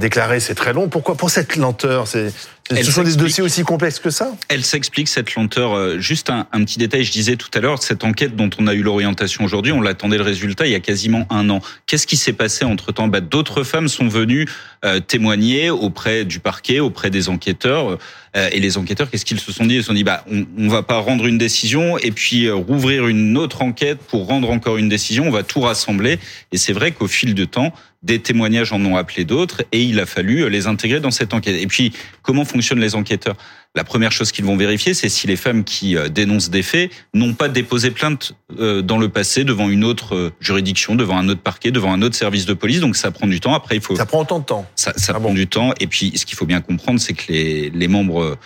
déclarées, 0.01 0.41
c'est 0.41 0.55
très 0.55 0.73
long. 0.73 0.89
Pourquoi 0.89 1.17
Pour 1.17 1.29
cette 1.29 1.57
lenteur, 1.57 2.09
c'est 2.09 2.33
ce 2.71 2.91
sont 2.91 3.03
des 3.03 3.17
dossiers 3.17 3.43
aussi 3.43 3.63
complexes 3.63 3.99
que 3.99 4.11
ça 4.11 4.33
Elle 4.49 4.65
s'explique 4.65 5.09
cette 5.09 5.35
lenteur. 5.35 6.01
Juste 6.01 6.31
un, 6.31 6.47
un, 6.53 6.65
petit 6.65 6.79
détail, 6.79 7.05
je 7.05 7.13
disais 7.13 7.37
tout 7.37 7.51
à 7.55 7.61
l'heure, 7.61 7.83
cette 7.83 8.05
enquête 8.05 8.37
dont 8.37 8.51
on 8.59 8.67
a 8.67 8.75
eu 8.75 8.83
l'orientation 8.83 9.45
aujourd'hui, 9.45 9.73
on 9.73 9.81
l'attendait 9.81 10.19
le 10.19 10.23
résultat 10.23 10.67
il 10.67 10.73
y 10.73 10.77
a 10.77 10.81
quasiment 10.81 11.27
un 11.31 11.49
an. 11.51 11.61
Qu'est-ce 11.87 12.07
qui 12.07 12.17
s'est 12.17 12.33
passé 12.33 12.65
entre-temps? 12.65 13.09
Bah, 13.09 13.21
D'autres 13.21 13.63
femmes 13.63 13.89
sont 13.89 14.09
venues 14.09 14.47
euh, 14.85 15.01
témoigner 15.01 15.71
auprès 15.71 16.25
du 16.25 16.41
parquet, 16.41 16.81
auprès 16.81 17.11
des 17.11 17.29
enquêteurs. 17.29 17.99
Euh, 18.37 18.49
et 18.53 18.61
les 18.61 18.79
enquêteurs, 18.79 19.11
qu'est-ce 19.11 19.25
qu'ils 19.25 19.41
se 19.41 19.53
sont 19.53 19.67
dit? 19.67 19.77
Ils 19.77 19.81
se 19.83 19.89
sont 19.89 19.95
dit, 19.95 20.05
bah, 20.05 20.25
on, 20.31 20.47
on 20.57 20.69
va 20.69 20.83
pas 20.83 20.99
rendre 20.99 21.27
une 21.27 21.39
décision 21.39 21.99
et 21.99 22.11
puis 22.11 22.47
euh, 22.47 22.55
rouvrir 22.55 23.09
une 23.09 23.37
autre 23.37 23.63
enquête 23.63 23.99
pour 23.99 24.27
rendre 24.27 24.51
encore 24.51 24.77
une 24.77 24.89
décision. 24.89 25.27
On 25.27 25.31
va 25.31 25.43
tout 25.43 25.61
rassembler. 25.61 26.19
Et 26.53 26.59
c'est 26.59 26.73
vrai 26.73 26.93
qu'au 26.93 27.09
fil 27.09 27.35
de 27.35 27.45
temps, 27.45 27.73
des 28.03 28.21
témoignages 28.21 28.73
en 28.73 28.85
ont 28.85 28.97
appelé 28.97 29.25
d'autres 29.25 29.65
et 29.73 29.83
il 29.83 29.99
a 29.99 30.07
fallu 30.07 30.49
les 30.49 30.67
intégrer 30.67 31.01
dans 31.01 31.11
cette 31.11 31.35
enquête. 31.35 31.61
Et 31.61 31.67
puis, 31.67 31.93
comment 32.23 32.45
fonctionnent 32.45 32.81
les 32.81 32.95
enquêteurs? 32.95 33.37
La 33.75 33.85
première 33.85 34.13
chose 34.13 34.33
qu'ils 34.33 34.45
vont 34.45 34.57
vérifier, 34.57 34.95
c'est 34.95 35.09
si 35.09 35.27
les 35.27 35.37
femmes 35.37 35.63
qui 35.63 35.97
euh, 35.97 36.09
dénoncent 36.09 36.51
des 36.51 36.63
faits 36.63 36.91
n'ont 37.13 37.35
pas 37.35 37.49
déposé 37.49 37.91
plainte 37.91 38.35
euh, 38.59 38.83
dans 38.83 38.99
le 38.99 39.09
passé 39.09 39.45
devant 39.45 39.69
une 39.69 39.85
autre 39.85 40.15
euh, 40.15 40.33
juridiction, 40.41 40.95
devant 40.95 41.19
un 41.19 41.29
autre 41.29 41.43
parquet, 41.43 41.71
devant 41.71 41.93
un 41.93 42.03
autre 42.03 42.17
service 42.17 42.47
de 42.47 42.55
police. 42.55 42.81
Donc 42.81 42.97
ça 42.97 43.11
prend 43.11 43.27
du 43.27 43.41
temps. 43.41 43.55
Après, 43.55 43.77
il 43.77 43.83
faut... 43.83 43.95
Ça 43.95 44.07
prend 44.07 44.23
autant 44.23 44.39
de 44.39 44.45
temps 44.45 44.67
Ça, 44.75 44.93
ça 44.97 45.13
ah 45.15 45.21
prend 45.21 45.35
du 45.35 45.47
temps. 45.47 45.75
Et 45.81 45.87
puis, 45.87 46.13
ce 46.17 46.25
qu'il 46.25 46.37
faut 46.37 46.47
bien 46.47 46.61
comprendre, 46.61 46.99
c'est 46.99 47.13
que 47.13 47.31
les, 47.31 47.71
les 47.71 47.89
membres 47.89 48.37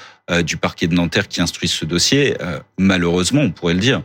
du 0.44 0.56
parquet 0.56 0.86
de 0.86 0.94
Nanterre 0.94 1.28
qui 1.28 1.40
instruisent 1.40 1.72
ce 1.72 1.84
dossier, 1.84 2.34
malheureusement, 2.78 3.42
on 3.42 3.50
pourrait 3.50 3.74
le 3.74 3.80
dire, 3.80 4.02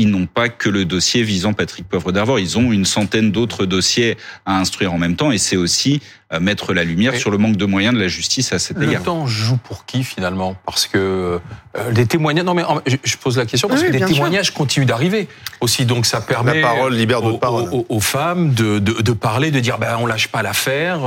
ils 0.00 0.10
n'ont 0.10 0.26
pas 0.26 0.48
que 0.48 0.70
le 0.70 0.86
dossier 0.86 1.22
visant 1.22 1.52
Patrick 1.52 1.86
Poivre 1.86 2.10
d'Arvor, 2.10 2.38
ils 2.38 2.56
ont 2.56 2.72
une 2.72 2.86
centaine 2.86 3.30
d'autres 3.30 3.66
dossiers 3.66 4.16
à 4.46 4.58
instruire 4.58 4.94
en 4.94 4.98
même 4.98 5.14
temps 5.14 5.30
et 5.30 5.36
c'est 5.36 5.56
aussi 5.56 6.00
mettre 6.38 6.72
la 6.72 6.84
lumière 6.84 7.16
sur 7.16 7.30
le 7.30 7.38
manque 7.38 7.56
de 7.56 7.64
moyens 7.64 7.94
de 7.94 8.00
la 8.00 8.06
justice 8.06 8.52
à 8.52 8.58
cet 8.60 8.76
égard. 8.76 9.00
Le 9.00 9.04
temps 9.04 9.26
joue 9.26 9.56
pour 9.56 9.84
qui 9.84 10.04
finalement? 10.04 10.54
Parce 10.64 10.86
que 10.86 11.40
euh, 11.76 11.90
les 11.92 12.06
témoignages. 12.06 12.44
Non 12.44 12.54
mais 12.54 12.64
je 13.02 13.16
pose 13.16 13.36
la 13.36 13.46
question 13.46 13.68
parce 13.68 13.82
que 13.82 13.90
les 13.90 14.04
témoignages 14.04 14.52
continuent 14.52 14.86
d'arriver 14.86 15.28
aussi, 15.60 15.86
donc 15.86 16.06
ça 16.06 16.20
permet 16.20 16.60
la 16.60 16.68
parole 16.68 16.94
libère 16.94 17.24
aux, 17.24 17.38
parole. 17.38 17.68
Aux, 17.88 18.00
femmes 18.00 18.54
de, 18.54 18.78
de, 18.78 19.02
de, 19.02 19.12
parler, 19.12 19.50
de 19.50 19.60
dire 19.60 19.78
ben 19.78 19.96
on 20.00 20.06
lâche 20.06 20.28
pas 20.28 20.42
l'affaire, 20.42 21.00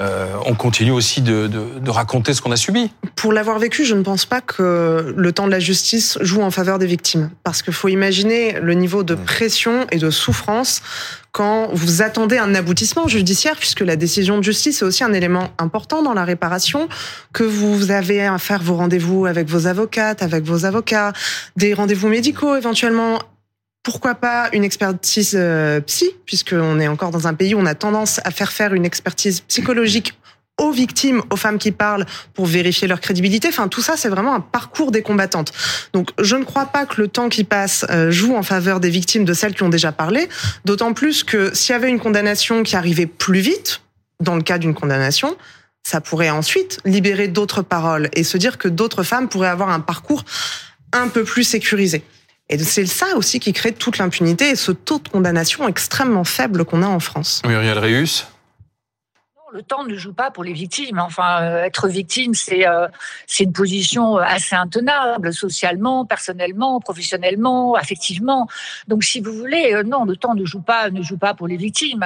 euh, 0.00 0.26
on 0.44 0.54
continue 0.54 0.90
aussi 0.90 1.22
de, 1.22 1.46
de 1.46 1.90
raconter 1.90 2.34
ce 2.34 2.42
qu'on 2.42 2.52
a 2.52 2.56
subi. 2.56 2.90
Pour 3.16 3.32
l'avoir 3.32 3.58
vécu, 3.58 3.84
je 3.84 3.94
ne 3.94 4.02
pense 4.02 4.26
pas 4.26 4.40
que 4.40 5.14
le 5.16 5.32
temps 5.32 5.46
de 5.46 5.52
la 5.52 5.60
justice 5.60 6.18
joue 6.20 6.42
en 6.42 6.50
faveur 6.50 6.78
des 6.78 6.86
victimes, 6.86 7.30
parce 7.42 7.62
qu'il 7.62 7.72
faut 7.72 7.88
imaginer 7.88 8.60
le 8.60 8.74
niveau 8.74 9.02
de 9.02 9.14
mmh. 9.14 9.24
pression 9.24 9.86
et 9.90 9.98
de 9.98 10.10
souffrance 10.10 10.82
quand 11.32 11.68
vous 11.72 12.02
attendez 12.02 12.38
un 12.38 12.54
aboutissement 12.54 13.06
judiciaire, 13.06 13.56
puisque 13.56 13.80
la 13.80 13.96
décision 13.96 14.38
de 14.38 14.42
justice 14.42 14.82
est 14.82 14.84
aussi 14.84 15.04
un 15.04 15.12
élément 15.12 15.50
important 15.58 16.02
dans 16.02 16.14
la 16.14 16.24
réparation, 16.24 16.88
que 17.32 17.44
vous 17.44 17.90
avez 17.90 18.26
à 18.26 18.38
faire 18.38 18.62
vos 18.62 18.76
rendez-vous 18.76 19.26
avec 19.26 19.48
vos 19.48 19.66
avocates, 19.66 20.22
avec 20.22 20.44
vos 20.44 20.64
avocats, 20.64 21.12
des 21.56 21.74
rendez-vous 21.74 22.08
médicaux 22.08 22.56
éventuellement 22.56 23.18
pourquoi 23.82 24.14
pas 24.14 24.50
une 24.52 24.64
expertise 24.64 25.34
euh, 25.38 25.80
psy, 25.80 26.10
puisqu'on 26.26 26.78
est 26.80 26.88
encore 26.88 27.10
dans 27.10 27.26
un 27.26 27.34
pays 27.34 27.54
où 27.54 27.58
on 27.58 27.66
a 27.66 27.74
tendance 27.74 28.20
à 28.24 28.30
faire 28.30 28.52
faire 28.52 28.74
une 28.74 28.84
expertise 28.84 29.40
psychologique 29.40 30.14
aux 30.58 30.70
victimes, 30.70 31.22
aux 31.30 31.36
femmes 31.36 31.58
qui 31.58 31.72
parlent 31.72 32.04
pour 32.34 32.46
vérifier 32.46 32.88
leur 32.88 33.00
crédibilité. 33.00 33.48
Enfin, 33.48 33.68
tout 33.68 33.80
ça, 33.80 33.96
c'est 33.96 34.08
vraiment 34.08 34.34
un 34.34 34.40
parcours 34.40 34.90
des 34.90 35.02
combattantes. 35.02 35.52
Donc, 35.92 36.10
je 36.20 36.36
ne 36.36 36.44
crois 36.44 36.66
pas 36.66 36.84
que 36.86 37.00
le 37.00 37.08
temps 37.08 37.28
qui 37.28 37.44
passe 37.44 37.86
euh, 37.90 38.10
joue 38.10 38.34
en 38.36 38.42
faveur 38.42 38.80
des 38.80 38.90
victimes 38.90 39.24
de 39.24 39.32
celles 39.32 39.54
qui 39.54 39.62
ont 39.62 39.68
déjà 39.68 39.92
parlé. 39.92 40.28
D'autant 40.64 40.92
plus 40.92 41.24
que 41.24 41.54
s'il 41.54 41.72
y 41.72 41.76
avait 41.76 41.88
une 41.88 42.00
condamnation 42.00 42.62
qui 42.62 42.76
arrivait 42.76 43.06
plus 43.06 43.40
vite, 43.40 43.80
dans 44.20 44.34
le 44.34 44.42
cas 44.42 44.58
d'une 44.58 44.74
condamnation, 44.74 45.36
ça 45.84 46.00
pourrait 46.00 46.30
ensuite 46.30 46.80
libérer 46.84 47.28
d'autres 47.28 47.62
paroles 47.62 48.10
et 48.12 48.24
se 48.24 48.36
dire 48.36 48.58
que 48.58 48.68
d'autres 48.68 49.02
femmes 49.04 49.28
pourraient 49.28 49.48
avoir 49.48 49.70
un 49.70 49.80
parcours 49.80 50.24
un 50.92 51.08
peu 51.08 51.24
plus 51.24 51.44
sécurisé. 51.44 52.02
Et 52.50 52.58
c'est 52.58 52.86
ça 52.86 53.06
aussi 53.16 53.40
qui 53.40 53.52
crée 53.52 53.72
toute 53.72 53.98
l'impunité 53.98 54.50
et 54.50 54.56
ce 54.56 54.72
taux 54.72 54.98
de 54.98 55.08
condamnation 55.08 55.68
extrêmement 55.68 56.24
faible 56.24 56.64
qu'on 56.64 56.82
a 56.82 56.86
en 56.86 57.00
France. 57.00 57.42
Muriel 57.46 57.78
Réus 57.78 58.26
le 59.52 59.62
temps 59.62 59.84
ne 59.84 59.94
joue 59.94 60.12
pas 60.12 60.30
pour 60.30 60.44
les 60.44 60.52
victimes. 60.52 60.98
Enfin, 60.98 61.42
euh, 61.42 61.64
être 61.64 61.88
victime, 61.88 62.34
c'est 62.34 62.66
euh, 62.66 62.88
c'est 63.26 63.44
une 63.44 63.52
position 63.52 64.16
assez 64.16 64.54
intenable, 64.54 65.32
socialement, 65.32 66.04
personnellement, 66.04 66.80
professionnellement, 66.80 67.74
affectivement. 67.74 68.48
Donc, 68.88 69.04
si 69.04 69.20
vous 69.20 69.32
voulez, 69.32 69.74
euh, 69.74 69.82
non, 69.82 70.04
le 70.04 70.16
temps 70.16 70.34
ne 70.34 70.44
joue 70.44 70.60
pas 70.60 70.90
ne 70.90 71.02
joue 71.02 71.18
pas 71.18 71.34
pour 71.34 71.48
les 71.48 71.56
victimes. 71.56 72.04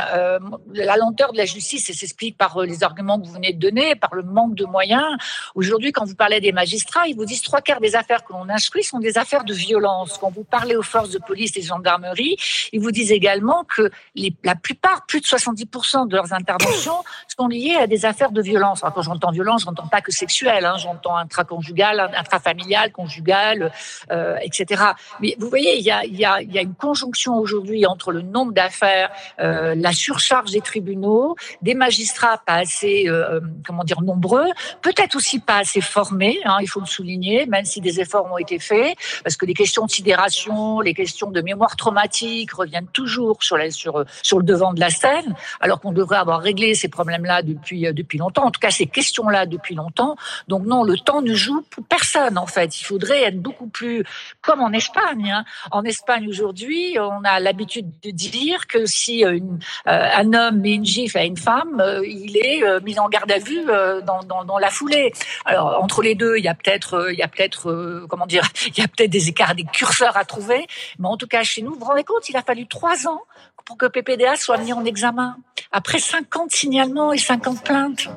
la 0.74 0.96
lenteur 0.96 1.32
de 1.32 1.38
la 1.38 1.44
justice, 1.44 1.92
s'explique 1.92 2.36
par 2.36 2.60
les 2.62 2.82
arguments 2.82 3.20
que 3.20 3.26
vous 3.26 3.32
venez 3.32 3.52
de 3.52 3.58
donner, 3.58 3.94
par 3.94 4.14
le 4.14 4.22
manque 4.22 4.54
de 4.54 4.64
moyens. 4.64 5.16
Aujourd'hui, 5.54 5.92
quand 5.92 6.04
vous 6.04 6.14
parlez 6.14 6.40
des 6.40 6.52
magistrats, 6.52 7.06
ils 7.06 7.16
vous 7.16 7.24
disent 7.24 7.42
trois 7.42 7.60
quarts 7.60 7.80
des 7.80 7.96
affaires 7.96 8.24
que 8.24 8.32
l'on 8.32 8.48
instruit 8.48 8.84
sont 8.84 8.98
des 8.98 9.18
affaires 9.18 9.44
de 9.44 9.54
violence. 9.54 10.18
Quand 10.18 10.30
vous 10.30 10.44
parlez 10.44 10.76
aux 10.76 10.82
forces 10.82 11.10
de 11.10 11.18
police 11.18 11.56
et 11.56 11.62
gendarmerie, 11.62 12.36
ils 12.72 12.80
vous 12.80 12.90
disent 12.90 13.12
également 13.12 13.64
que 13.64 13.90
les, 14.14 14.34
la 14.44 14.54
plupart, 14.54 15.06
plus 15.06 15.20
de 15.20 15.26
70% 15.26 16.08
de 16.08 16.16
leurs 16.16 16.32
interventions 16.32 17.02
sont 17.38 17.48
liées 17.48 17.76
à 17.76 17.86
des 17.86 18.04
affaires 18.04 18.32
de 18.32 18.42
violence. 18.42 18.82
Alors, 18.82 18.94
quand 18.94 19.02
j'entends 19.02 19.30
violence, 19.30 19.62
j'entends 19.64 19.86
pas 19.86 20.00
que 20.00 20.12
sexuelle, 20.12 20.64
hein, 20.64 20.76
j'entends 20.76 21.16
intraconjugal, 21.16 22.10
intrafamilial, 22.16 22.92
conjugal, 22.92 23.72
euh, 24.10 24.36
etc. 24.42 24.82
Mais 25.20 25.36
vous 25.38 25.48
voyez, 25.48 25.78
il 25.78 25.84
y 25.84 25.90
a, 25.90 26.04
y, 26.04 26.24
a, 26.24 26.42
y 26.42 26.58
a 26.58 26.62
une 26.62 26.74
conjonction 26.74 27.36
aujourd'hui 27.36 27.86
entre 27.86 28.12
le 28.12 28.22
nombre 28.22 28.52
d'affaires, 28.52 29.10
euh, 29.40 29.74
la 29.76 29.92
surcharge 29.92 30.50
des 30.50 30.60
tribunaux, 30.60 31.36
des 31.62 31.74
magistrats 31.74 32.38
pas 32.38 32.54
assez, 32.54 33.08
euh, 33.08 33.40
comment 33.66 33.84
dire, 33.84 34.02
nombreux, 34.02 34.48
peut-être 34.82 35.16
aussi 35.16 35.38
pas 35.38 35.58
assez 35.58 35.80
formés, 35.80 36.38
hein, 36.44 36.58
il 36.60 36.68
faut 36.68 36.80
le 36.80 36.86
souligner, 36.86 37.46
même 37.46 37.64
si 37.64 37.80
des 37.80 38.00
efforts 38.00 38.30
ont 38.30 38.38
été 38.38 38.58
faits, 38.58 38.96
parce 39.24 39.36
que 39.36 39.46
les 39.46 39.54
questions 39.54 39.86
de 39.86 39.90
sidération, 39.90 40.80
les 40.80 40.94
questions 40.94 41.30
de 41.30 41.40
mémoire 41.40 41.76
traumatique 41.76 42.52
reviennent 42.52 42.88
toujours 42.88 43.42
sur, 43.42 43.56
la, 43.56 43.70
sur, 43.70 44.04
sur 44.22 44.38
le 44.38 44.44
devant 44.44 44.72
de 44.72 44.80
la 44.80 44.90
scène, 44.90 45.34
alors 45.60 45.80
qu'on 45.80 45.92
devrait 45.92 46.18
avoir 46.18 46.40
réglé 46.40 46.74
ces 46.74 46.88
problèmes 46.88 47.21
problème-là 47.22 47.42
depuis 47.42 47.82
depuis 47.92 48.18
longtemps. 48.18 48.44
En 48.44 48.50
tout 48.50 48.60
cas, 48.60 48.70
ces 48.70 48.86
questions-là 48.86 49.46
depuis 49.46 49.74
longtemps. 49.74 50.16
Donc 50.48 50.64
non, 50.64 50.84
le 50.84 50.98
temps 50.98 51.22
ne 51.22 51.34
joue 51.34 51.62
pour 51.70 51.84
personne 51.84 52.38
en 52.38 52.46
fait. 52.46 52.80
Il 52.80 52.84
faudrait 52.84 53.22
être 53.22 53.40
beaucoup 53.40 53.68
plus 53.68 54.04
comme 54.40 54.60
en 54.60 54.72
Espagne. 54.72 55.30
Hein. 55.30 55.44
En 55.70 55.84
Espagne 55.84 56.28
aujourd'hui, 56.28 56.96
on 56.98 57.24
a 57.24 57.40
l'habitude 57.40 57.90
de 58.02 58.10
dire 58.10 58.66
que 58.66 58.86
si 58.86 59.22
une, 59.22 59.58
un 59.86 60.32
homme 60.32 60.60
met 60.60 60.74
une 60.74 60.84
gifle 60.84 61.18
à 61.18 61.24
une 61.24 61.36
femme, 61.36 61.82
il 62.04 62.36
est 62.36 62.62
mis 62.82 62.98
en 62.98 63.08
garde 63.08 63.30
à 63.30 63.38
vue 63.38 63.64
dans, 63.64 64.22
dans, 64.22 64.44
dans 64.44 64.58
la 64.58 64.70
foulée. 64.70 65.12
Alors 65.44 65.82
entre 65.82 66.02
les 66.02 66.14
deux, 66.14 66.36
il 66.38 66.44
y 66.44 66.48
a 66.48 66.54
peut-être 66.54 67.08
il 67.12 67.18
y 67.18 67.22
a 67.22 67.28
peut-être 67.28 68.06
comment 68.08 68.26
dire, 68.26 68.48
il 68.66 68.78
y 68.78 68.82
a 68.82 68.88
peut-être 68.88 69.10
des 69.10 69.28
écarts, 69.28 69.54
des 69.54 69.64
curseurs 69.64 70.16
à 70.16 70.24
trouver. 70.24 70.66
Mais 70.98 71.08
en 71.08 71.16
tout 71.16 71.26
cas, 71.26 71.42
chez 71.42 71.62
nous, 71.62 71.72
vous 71.72 71.80
vous 71.80 71.86
rendez 71.86 72.04
compte, 72.04 72.28
il 72.28 72.36
a 72.36 72.42
fallu 72.42 72.66
trois 72.66 73.06
ans 73.06 73.22
pour 73.64 73.76
que 73.76 73.86
PPDA 73.86 74.36
soit 74.36 74.58
mis 74.58 74.72
en 74.72 74.84
examen. 74.84 75.36
Après 75.70 75.98
50 75.98 76.50
signalements 76.50 77.12
et 77.12 77.18
50 77.18 77.64
plaintes. 77.64 78.08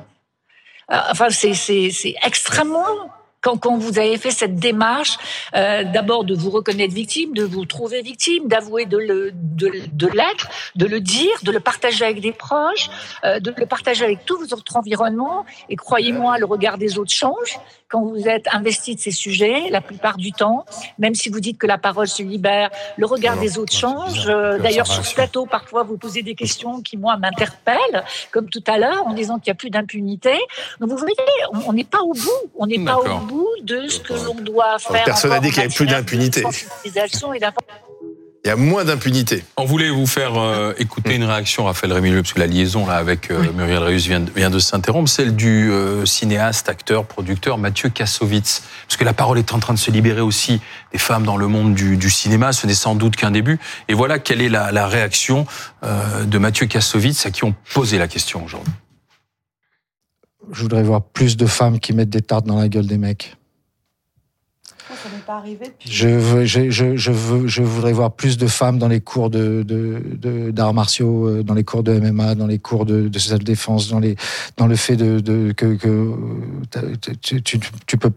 Euh, 0.90 0.98
enfin, 1.10 1.30
c'est 1.30 2.14
extrêmement 2.22 3.10
quand, 3.46 3.58
quand 3.58 3.76
vous 3.76 4.00
avez 4.00 4.18
fait 4.18 4.32
cette 4.32 4.56
démarche, 4.56 5.18
euh, 5.54 5.84
d'abord 5.84 6.24
de 6.24 6.34
vous 6.34 6.50
reconnaître 6.50 6.92
victime, 6.92 7.32
de 7.32 7.44
vous 7.44 7.64
trouver 7.64 8.02
victime, 8.02 8.48
d'avouer 8.48 8.86
de 8.86 8.98
le 8.98 9.30
de, 9.32 9.70
de 9.92 10.08
l'être, 10.08 10.48
de 10.74 10.84
le 10.84 11.00
dire, 11.00 11.30
de 11.44 11.52
le 11.52 11.60
partager 11.60 12.04
avec 12.04 12.20
des 12.20 12.32
proches, 12.32 12.90
euh, 13.24 13.38
de 13.38 13.54
le 13.56 13.66
partager 13.66 14.04
avec 14.04 14.24
tout 14.24 14.36
votre 14.50 14.76
environnement. 14.76 15.46
Et 15.68 15.76
croyez-moi, 15.76 16.38
le 16.38 16.44
regard 16.44 16.76
des 16.76 16.98
autres 16.98 17.12
change 17.12 17.60
quand 17.88 18.02
vous 18.02 18.26
êtes 18.26 18.48
investi 18.52 18.96
de 18.96 19.00
ces 19.00 19.12
sujets. 19.12 19.70
La 19.70 19.80
plupart 19.80 20.16
du 20.16 20.32
temps, 20.32 20.64
même 20.98 21.14
si 21.14 21.28
vous 21.28 21.38
dites 21.38 21.58
que 21.58 21.68
la 21.68 21.78
parole 21.78 22.08
se 22.08 22.24
libère, 22.24 22.70
le 22.96 23.06
regard 23.06 23.38
des 23.38 23.58
autres 23.58 23.72
change. 23.72 24.26
Euh, 24.26 24.58
d'ailleurs, 24.58 24.88
sur 24.88 25.06
ce 25.06 25.14
plateau, 25.14 25.46
parfois, 25.46 25.84
vous 25.84 25.96
posez 25.96 26.22
des 26.22 26.34
questions 26.34 26.82
qui 26.82 26.96
moi 26.96 27.16
m'interpellent, 27.16 28.02
comme 28.32 28.48
tout 28.50 28.64
à 28.66 28.76
l'heure, 28.76 29.06
en 29.06 29.12
disant 29.12 29.38
qu'il 29.38 29.52
n'y 29.52 29.56
a 29.56 29.60
plus 29.62 29.70
d'impunité. 29.70 30.34
Donc 30.80 30.90
vous 30.90 30.96
voyez, 30.96 31.14
on 31.68 31.72
n'est 31.72 31.84
pas 31.84 32.00
au 32.00 32.12
bout. 32.12 32.42
On 32.58 32.66
n'est 32.66 32.84
pas 32.84 32.96
au 32.96 33.18
bout 33.20 33.35
de 33.62 33.88
ce 33.88 34.00
que 34.00 34.14
l'on 34.14 34.34
doit 34.34 34.78
faire. 34.78 35.04
Personne 35.04 35.30
n'a 35.30 35.40
dit 35.40 35.50
qu'il 35.50 35.58
n'y 35.58 35.64
avait 35.64 35.74
plus 35.74 35.86
d'impunité. 35.86 36.44
Il 38.46 38.48
y 38.48 38.52
a 38.52 38.56
moins 38.56 38.84
d'impunité. 38.84 39.42
On 39.56 39.64
voulait 39.64 39.90
vous 39.90 40.06
faire 40.06 40.40
euh, 40.40 40.72
écouter 40.78 41.16
une 41.16 41.24
réaction, 41.24 41.64
Raphaël 41.64 41.92
Rémileux, 41.92 42.22
parce 42.22 42.32
que 42.32 42.38
la 42.38 42.46
liaison 42.46 42.86
là 42.86 42.94
avec 42.94 43.32
euh, 43.32 43.42
Muriel 43.52 43.82
Reus 43.82 44.06
vient, 44.06 44.24
vient, 44.36 44.50
de 44.50 44.60
s'interrompre, 44.60 45.08
celle 45.08 45.34
du 45.34 45.72
euh, 45.72 46.06
cinéaste, 46.06 46.68
acteur, 46.68 47.06
producteur 47.06 47.58
Mathieu 47.58 47.88
Kassovitz. 47.88 48.62
Parce 48.86 48.96
que 48.96 49.04
la 49.04 49.14
parole 49.14 49.40
est 49.40 49.52
en 49.52 49.58
train 49.58 49.74
de 49.74 49.80
se 49.80 49.90
libérer 49.90 50.20
aussi 50.20 50.60
des 50.92 50.98
femmes 50.98 51.24
dans 51.24 51.36
le 51.36 51.48
monde 51.48 51.74
du, 51.74 51.96
du 51.96 52.08
cinéma, 52.08 52.52
ce 52.52 52.68
n'est 52.68 52.74
sans 52.74 52.94
doute 52.94 53.16
qu'un 53.16 53.32
début. 53.32 53.58
Et 53.88 53.94
voilà 53.94 54.20
quelle 54.20 54.40
est 54.40 54.48
la, 54.48 54.70
la 54.70 54.86
réaction 54.86 55.44
de 55.82 56.38
Mathieu 56.38 56.66
Kassovitz 56.66 57.26
à 57.26 57.32
qui 57.32 57.42
on 57.42 57.52
posait 57.74 57.98
la 57.98 58.06
question 58.06 58.44
aujourd'hui. 58.44 58.72
Je 60.52 60.62
voudrais 60.62 60.82
voir 60.82 61.02
plus 61.02 61.36
de 61.36 61.46
femmes 61.46 61.80
qui 61.80 61.92
mettent 61.92 62.10
des 62.10 62.22
tartes 62.22 62.46
dans 62.46 62.58
la 62.58 62.68
gueule 62.68 62.86
des 62.86 62.98
mecs. 62.98 63.35
Je, 65.80 66.08
veux, 66.08 66.44
je, 66.44 66.70
je, 66.70 66.96
je, 66.96 67.10
veux, 67.10 67.46
je 67.46 67.62
voudrais 67.62 67.92
voir 67.92 68.12
plus 68.12 68.36
de 68.36 68.46
femmes 68.46 68.78
dans 68.78 68.88
les 68.88 69.00
cours 69.00 69.30
de, 69.30 69.64
d'arts 70.50 70.74
martiaux, 70.74 71.28
euh, 71.28 71.42
dans 71.42 71.54
les 71.54 71.64
cours 71.64 71.82
de 71.82 71.98
MMA, 71.98 72.34
dans 72.34 72.46
les 72.46 72.58
cours 72.58 72.86
de, 72.86 73.08
de 73.08 73.18
self-défense, 73.18 73.88
dans, 73.88 73.98
les, 73.98 74.16
dans 74.56 74.66
le 74.66 74.76
fait 74.76 74.96
de, 74.96 75.20
de 75.20 75.52
que, 75.52 75.74
que 75.74 76.14
tu, 77.20 77.42
tu, 77.42 77.60
tu, 77.86 77.98
peux, 77.98 78.12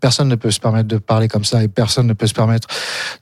personne 0.00 0.28
ne 0.28 0.36
peut 0.36 0.50
se 0.50 0.60
permettre 0.60 0.88
de 0.88 0.98
parler 0.98 1.28
comme 1.28 1.44
ça 1.44 1.62
et 1.62 1.68
personne 1.68 2.06
ne 2.06 2.14
peut 2.14 2.26
se 2.26 2.34
permettre 2.34 2.68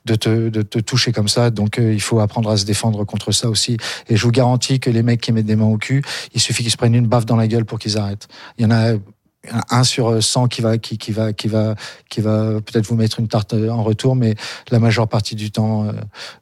de 0.05 0.15
te, 0.15 0.49
de 0.49 0.61
te 0.61 0.79
toucher 0.79 1.11
comme 1.11 1.27
ça. 1.27 1.49
Donc 1.49 1.79
euh, 1.79 1.93
il 1.93 2.01
faut 2.01 2.19
apprendre 2.19 2.49
à 2.49 2.57
se 2.57 2.65
défendre 2.65 3.03
contre 3.03 3.31
ça 3.31 3.49
aussi. 3.49 3.77
Et 4.07 4.15
je 4.15 4.23
vous 4.23 4.31
garantis 4.31 4.79
que 4.79 4.89
les 4.89 5.03
mecs 5.03 5.21
qui 5.21 5.31
mettent 5.31 5.45
des 5.45 5.55
mains 5.55 5.65
au 5.65 5.77
cul, 5.77 6.01
il 6.33 6.41
suffit 6.41 6.63
qu'ils 6.63 6.71
se 6.71 6.77
prennent 6.77 6.95
une 6.95 7.07
baffe 7.07 7.25
dans 7.25 7.35
la 7.35 7.47
gueule 7.47 7.65
pour 7.65 7.79
qu'ils 7.79 7.97
arrêtent. 7.97 8.27
Il 8.57 8.63
y 8.63 8.65
en 8.65 8.71
a 8.71 8.93
un 9.69 9.83
sur 9.83 10.21
100 10.21 10.47
qui 10.47 10.61
va 10.61 10.77
qui, 10.77 11.11
va 11.11 11.33
qui 11.33 11.47
va 11.47 11.75
qui 12.09 12.21
va 12.21 12.61
peut-être 12.61 12.85
vous 12.85 12.95
mettre 12.95 13.19
une 13.19 13.27
tarte 13.27 13.53
en 13.53 13.83
retour 13.83 14.15
mais 14.15 14.35
la 14.71 14.79
majeure 14.79 15.07
partie 15.07 15.35
du 15.35 15.51
temps 15.51 15.85
euh, 15.85 15.91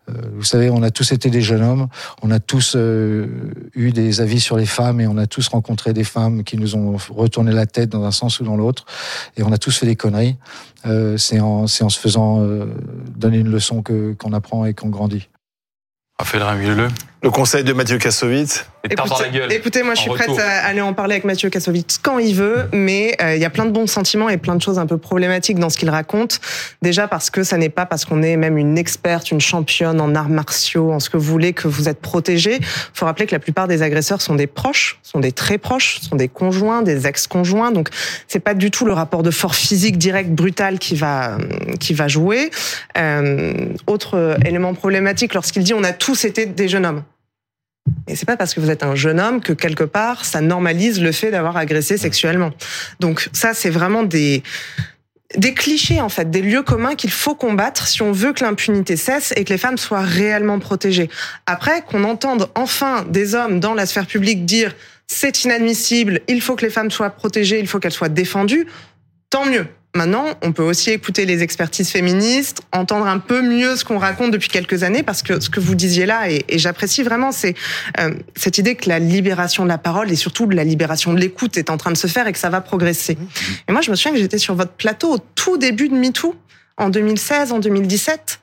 euh, 0.09 0.13
vous 0.35 0.43
savez 0.43 0.69
on 0.69 0.83
a 0.83 0.91
tous 0.91 1.11
été 1.11 1.29
des 1.29 1.41
jeunes 1.41 1.63
hommes 1.63 1.87
on 2.21 2.31
a 2.31 2.39
tous 2.39 2.75
euh, 2.75 3.27
eu 3.73 3.91
des 3.91 4.21
avis 4.21 4.39
sur 4.39 4.57
les 4.57 4.65
femmes 4.65 5.01
et 5.01 5.07
on 5.07 5.17
a 5.17 5.27
tous 5.27 5.47
rencontré 5.47 5.93
des 5.93 6.03
femmes 6.03 6.43
qui 6.43 6.57
nous 6.57 6.75
ont 6.75 6.97
retourné 7.09 7.51
la 7.51 7.65
tête 7.65 7.89
dans 7.89 8.03
un 8.03 8.11
sens 8.11 8.39
ou 8.39 8.43
dans 8.43 8.55
l'autre 8.55 8.85
et 9.37 9.43
on 9.43 9.51
a 9.51 9.57
tous 9.57 9.77
fait 9.77 9.85
des 9.85 9.95
conneries. 9.95 10.37
C'est 11.17 11.39
en 11.39 11.67
se 11.67 11.97
faisant 11.97 12.45
donner 13.15 13.37
une 13.37 13.49
leçon 13.49 13.81
que 13.81 14.13
qu'on 14.13 14.33
apprend 14.33 14.65
et 14.65 14.73
qu'on 14.73 14.89
grandit. 14.89 15.29
Raphaël 16.19 16.43
Rémileux 16.43 16.89
le 17.23 17.31
conseil 17.31 17.63
de 17.63 17.71
Mathieu 17.71 17.97
Kassovitz 17.97 18.65
écoutez, 18.89 19.55
écoutez, 19.55 19.83
moi 19.83 19.95
je 19.95 20.01
suis 20.01 20.09
prête 20.09 20.37
à 20.37 20.65
aller 20.65 20.81
en 20.81 20.93
parler 20.93 21.13
avec 21.13 21.23
Mathieu 21.23 21.49
Kassovitz 21.49 21.97
quand 21.97 22.19
il 22.19 22.35
veut, 22.35 22.67
mais 22.73 23.15
euh, 23.21 23.35
il 23.35 23.41
y 23.41 23.45
a 23.45 23.49
plein 23.49 23.65
de 23.65 23.71
bons 23.71 23.87
sentiments 23.87 24.27
et 24.27 24.37
plein 24.37 24.55
de 24.55 24.61
choses 24.61 24.77
un 24.77 24.85
peu 24.85 24.97
problématiques 24.97 25.57
dans 25.57 25.69
ce 25.69 25.77
qu'il 25.77 25.89
raconte. 25.89 26.41
Déjà 26.81 27.07
parce 27.07 27.29
que 27.29 27.43
ça 27.43 27.57
n'est 27.57 27.69
pas 27.69 27.85
parce 27.85 28.03
qu'on 28.03 28.21
est 28.21 28.35
même 28.35 28.57
une 28.57 28.77
experte, 28.77 29.31
une 29.31 29.39
championne 29.39 30.01
en 30.01 30.13
arts 30.15 30.29
martiaux, 30.29 30.91
en 30.91 30.99
ce 30.99 31.09
que 31.09 31.15
vous 31.15 31.31
voulez, 31.31 31.53
que 31.53 31.69
vous 31.69 31.87
êtes 31.87 32.01
protégé. 32.01 32.57
Il 32.59 32.65
faut 32.93 33.05
rappeler 33.05 33.25
que 33.25 33.31
la 33.31 33.39
plupart 33.39 33.69
des 33.69 33.83
agresseurs 33.83 34.21
sont 34.21 34.35
des 34.35 34.47
proches, 34.47 34.99
sont 35.01 35.21
des 35.21 35.31
très 35.31 35.57
proches, 35.57 36.01
sont 36.01 36.17
des 36.17 36.27
conjoints, 36.27 36.81
des 36.81 37.07
ex-conjoints. 37.07 37.71
Donc 37.71 37.89
c'est 38.27 38.41
pas 38.41 38.53
du 38.53 38.69
tout 38.69 38.85
le 38.85 38.93
rapport 38.93 39.23
de 39.23 39.31
force 39.31 39.59
physique 39.59 39.97
direct, 39.97 40.29
brutal 40.29 40.77
qui 40.77 40.95
va 40.95 41.37
qui 41.79 41.93
va 41.93 42.09
jouer. 42.09 42.51
Euh, 42.97 43.53
autre 43.87 44.37
élément 44.45 44.73
problématique, 44.73 45.33
lorsqu'il 45.33 45.63
dit 45.63 45.73
on 45.73 45.83
a 45.85 45.93
tous 45.93 46.25
été 46.25 46.45
des 46.45 46.67
jeunes 46.67 46.85
hommes. 46.85 47.03
Et 48.07 48.15
c'est 48.15 48.25
pas 48.25 48.37
parce 48.37 48.53
que 48.53 48.59
vous 48.59 48.69
êtes 48.69 48.83
un 48.83 48.95
jeune 48.95 49.19
homme 49.19 49.41
que 49.41 49.53
quelque 49.53 49.83
part 49.83 50.25
ça 50.25 50.41
normalise 50.41 51.01
le 51.01 51.11
fait 51.11 51.31
d'avoir 51.31 51.57
agressé 51.57 51.97
sexuellement. 51.97 52.51
Donc 52.99 53.29
ça 53.33 53.53
c'est 53.53 53.69
vraiment 53.69 54.03
des 54.03 54.43
des 55.35 55.53
clichés 55.53 55.99
en 55.99 56.09
fait, 56.09 56.29
des 56.29 56.41
lieux 56.41 56.61
communs 56.61 56.95
qu'il 56.95 57.11
faut 57.11 57.35
combattre 57.35 57.87
si 57.87 58.01
on 58.01 58.11
veut 58.11 58.33
que 58.33 58.43
l'impunité 58.43 58.95
cesse 58.95 59.33
et 59.35 59.43
que 59.43 59.51
les 59.51 59.57
femmes 59.57 59.77
soient 59.77 60.01
réellement 60.01 60.59
protégées. 60.59 61.09
Après 61.45 61.81
qu'on 61.81 62.03
entende 62.03 62.49
enfin 62.55 63.03
des 63.09 63.35
hommes 63.35 63.59
dans 63.59 63.73
la 63.73 63.85
sphère 63.85 64.05
publique 64.05 64.45
dire 64.45 64.75
c'est 65.07 65.43
inadmissible, 65.43 66.21
il 66.27 66.41
faut 66.41 66.55
que 66.55 66.65
les 66.65 66.71
femmes 66.71 66.91
soient 66.91 67.09
protégées, 67.09 67.59
il 67.59 67.67
faut 67.67 67.79
qu'elles 67.79 67.91
soient 67.91 68.09
défendues, 68.09 68.67
tant 69.29 69.45
mieux. 69.45 69.67
Maintenant, 69.95 70.25
on 70.41 70.53
peut 70.53 70.63
aussi 70.63 70.89
écouter 70.89 71.25
les 71.25 71.43
expertises 71.43 71.89
féministes, 71.91 72.63
entendre 72.71 73.05
un 73.05 73.19
peu 73.19 73.43
mieux 73.43 73.75
ce 73.75 73.85
qu'on 73.85 73.99
raconte 73.99 74.31
depuis 74.31 74.49
quelques 74.49 74.81
années, 74.81 75.03
parce 75.03 75.21
que 75.21 75.39
ce 75.39 75.51
que 75.51 75.59
vous 75.59 75.75
disiez 75.75 76.07
là, 76.07 76.31
et, 76.31 76.43
j'apprécie 76.57 77.03
vraiment, 77.03 77.31
c'est 77.31 77.53
euh, 77.99 78.15
cette 78.35 78.57
idée 78.57 78.73
que 78.73 78.89
la 78.89 78.97
libération 78.97 79.63
de 79.63 79.69
la 79.69 79.77
parole 79.77 80.11
et 80.11 80.15
surtout 80.15 80.49
la 80.49 80.63
libération 80.63 81.13
de 81.13 81.19
l'écoute 81.19 81.57
est 81.57 81.69
en 81.69 81.77
train 81.77 81.91
de 81.91 81.97
se 81.97 82.07
faire 82.07 82.25
et 82.25 82.33
que 82.33 82.39
ça 82.39 82.49
va 82.49 82.59
progresser. 82.59 83.17
Et 83.67 83.71
moi, 83.71 83.81
je 83.81 83.91
me 83.91 83.95
souviens 83.95 84.13
que 84.13 84.19
j'étais 84.19 84.39
sur 84.39 84.55
votre 84.55 84.71
plateau 84.71 85.13
au 85.13 85.17
tout 85.35 85.57
début 85.57 85.89
de 85.89 85.95
MeToo, 85.95 86.35
en 86.77 86.89
2016, 86.89 87.51
en 87.51 87.59
2017, 87.59 88.39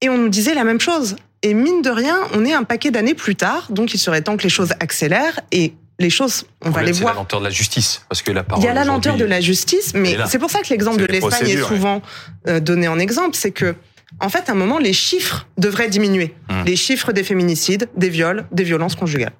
et 0.00 0.08
on 0.08 0.18
nous 0.18 0.28
disait 0.28 0.54
la 0.54 0.64
même 0.64 0.80
chose. 0.80 1.14
Et 1.42 1.54
mine 1.54 1.82
de 1.82 1.90
rien, 1.90 2.18
on 2.34 2.44
est 2.44 2.54
un 2.54 2.64
paquet 2.64 2.90
d'années 2.90 3.14
plus 3.14 3.36
tard, 3.36 3.68
donc 3.70 3.94
il 3.94 3.98
serait 3.98 4.22
temps 4.22 4.36
que 4.36 4.42
les 4.42 4.48
choses 4.48 4.72
accélèrent 4.80 5.38
et 5.52 5.74
les 5.98 6.10
choses, 6.10 6.44
on 6.64 6.70
va 6.70 6.82
les 6.82 6.92
voir. 6.92 7.14
la 7.14 7.20
lenteur 7.20 7.40
de 7.40 7.44
la 7.44 7.50
justice, 7.50 8.04
parce 8.08 8.22
que 8.22 8.32
la 8.32 8.42
parole. 8.42 8.62
Il 8.62 8.66
y 8.66 8.70
a 8.70 8.74
la 8.74 8.84
lenteur 8.84 9.16
de 9.16 9.24
la 9.24 9.40
justice, 9.40 9.92
mais 9.94 10.16
c'est 10.26 10.38
pour 10.38 10.50
ça 10.50 10.60
que 10.62 10.68
l'exemple 10.70 10.98
de 10.98 11.06
l'Espagne 11.06 11.48
est 11.48 11.62
souvent 11.62 12.02
euh, 12.48 12.60
donné 12.60 12.88
en 12.88 12.98
exemple, 12.98 13.36
c'est 13.36 13.52
que 13.52 13.74
en 14.20 14.28
fait, 14.28 14.48
à 14.48 14.52
un 14.52 14.54
moment, 14.54 14.78
les 14.78 14.92
chiffres 14.92 15.46
devraient 15.58 15.88
diminuer. 15.88 16.34
Hum. 16.50 16.64
Les 16.66 16.76
chiffres 16.76 17.12
des 17.12 17.24
féminicides, 17.24 17.88
des 17.96 18.08
viols, 18.08 18.44
des 18.52 18.64
violences 18.64 18.94
conjugales. 18.94 19.32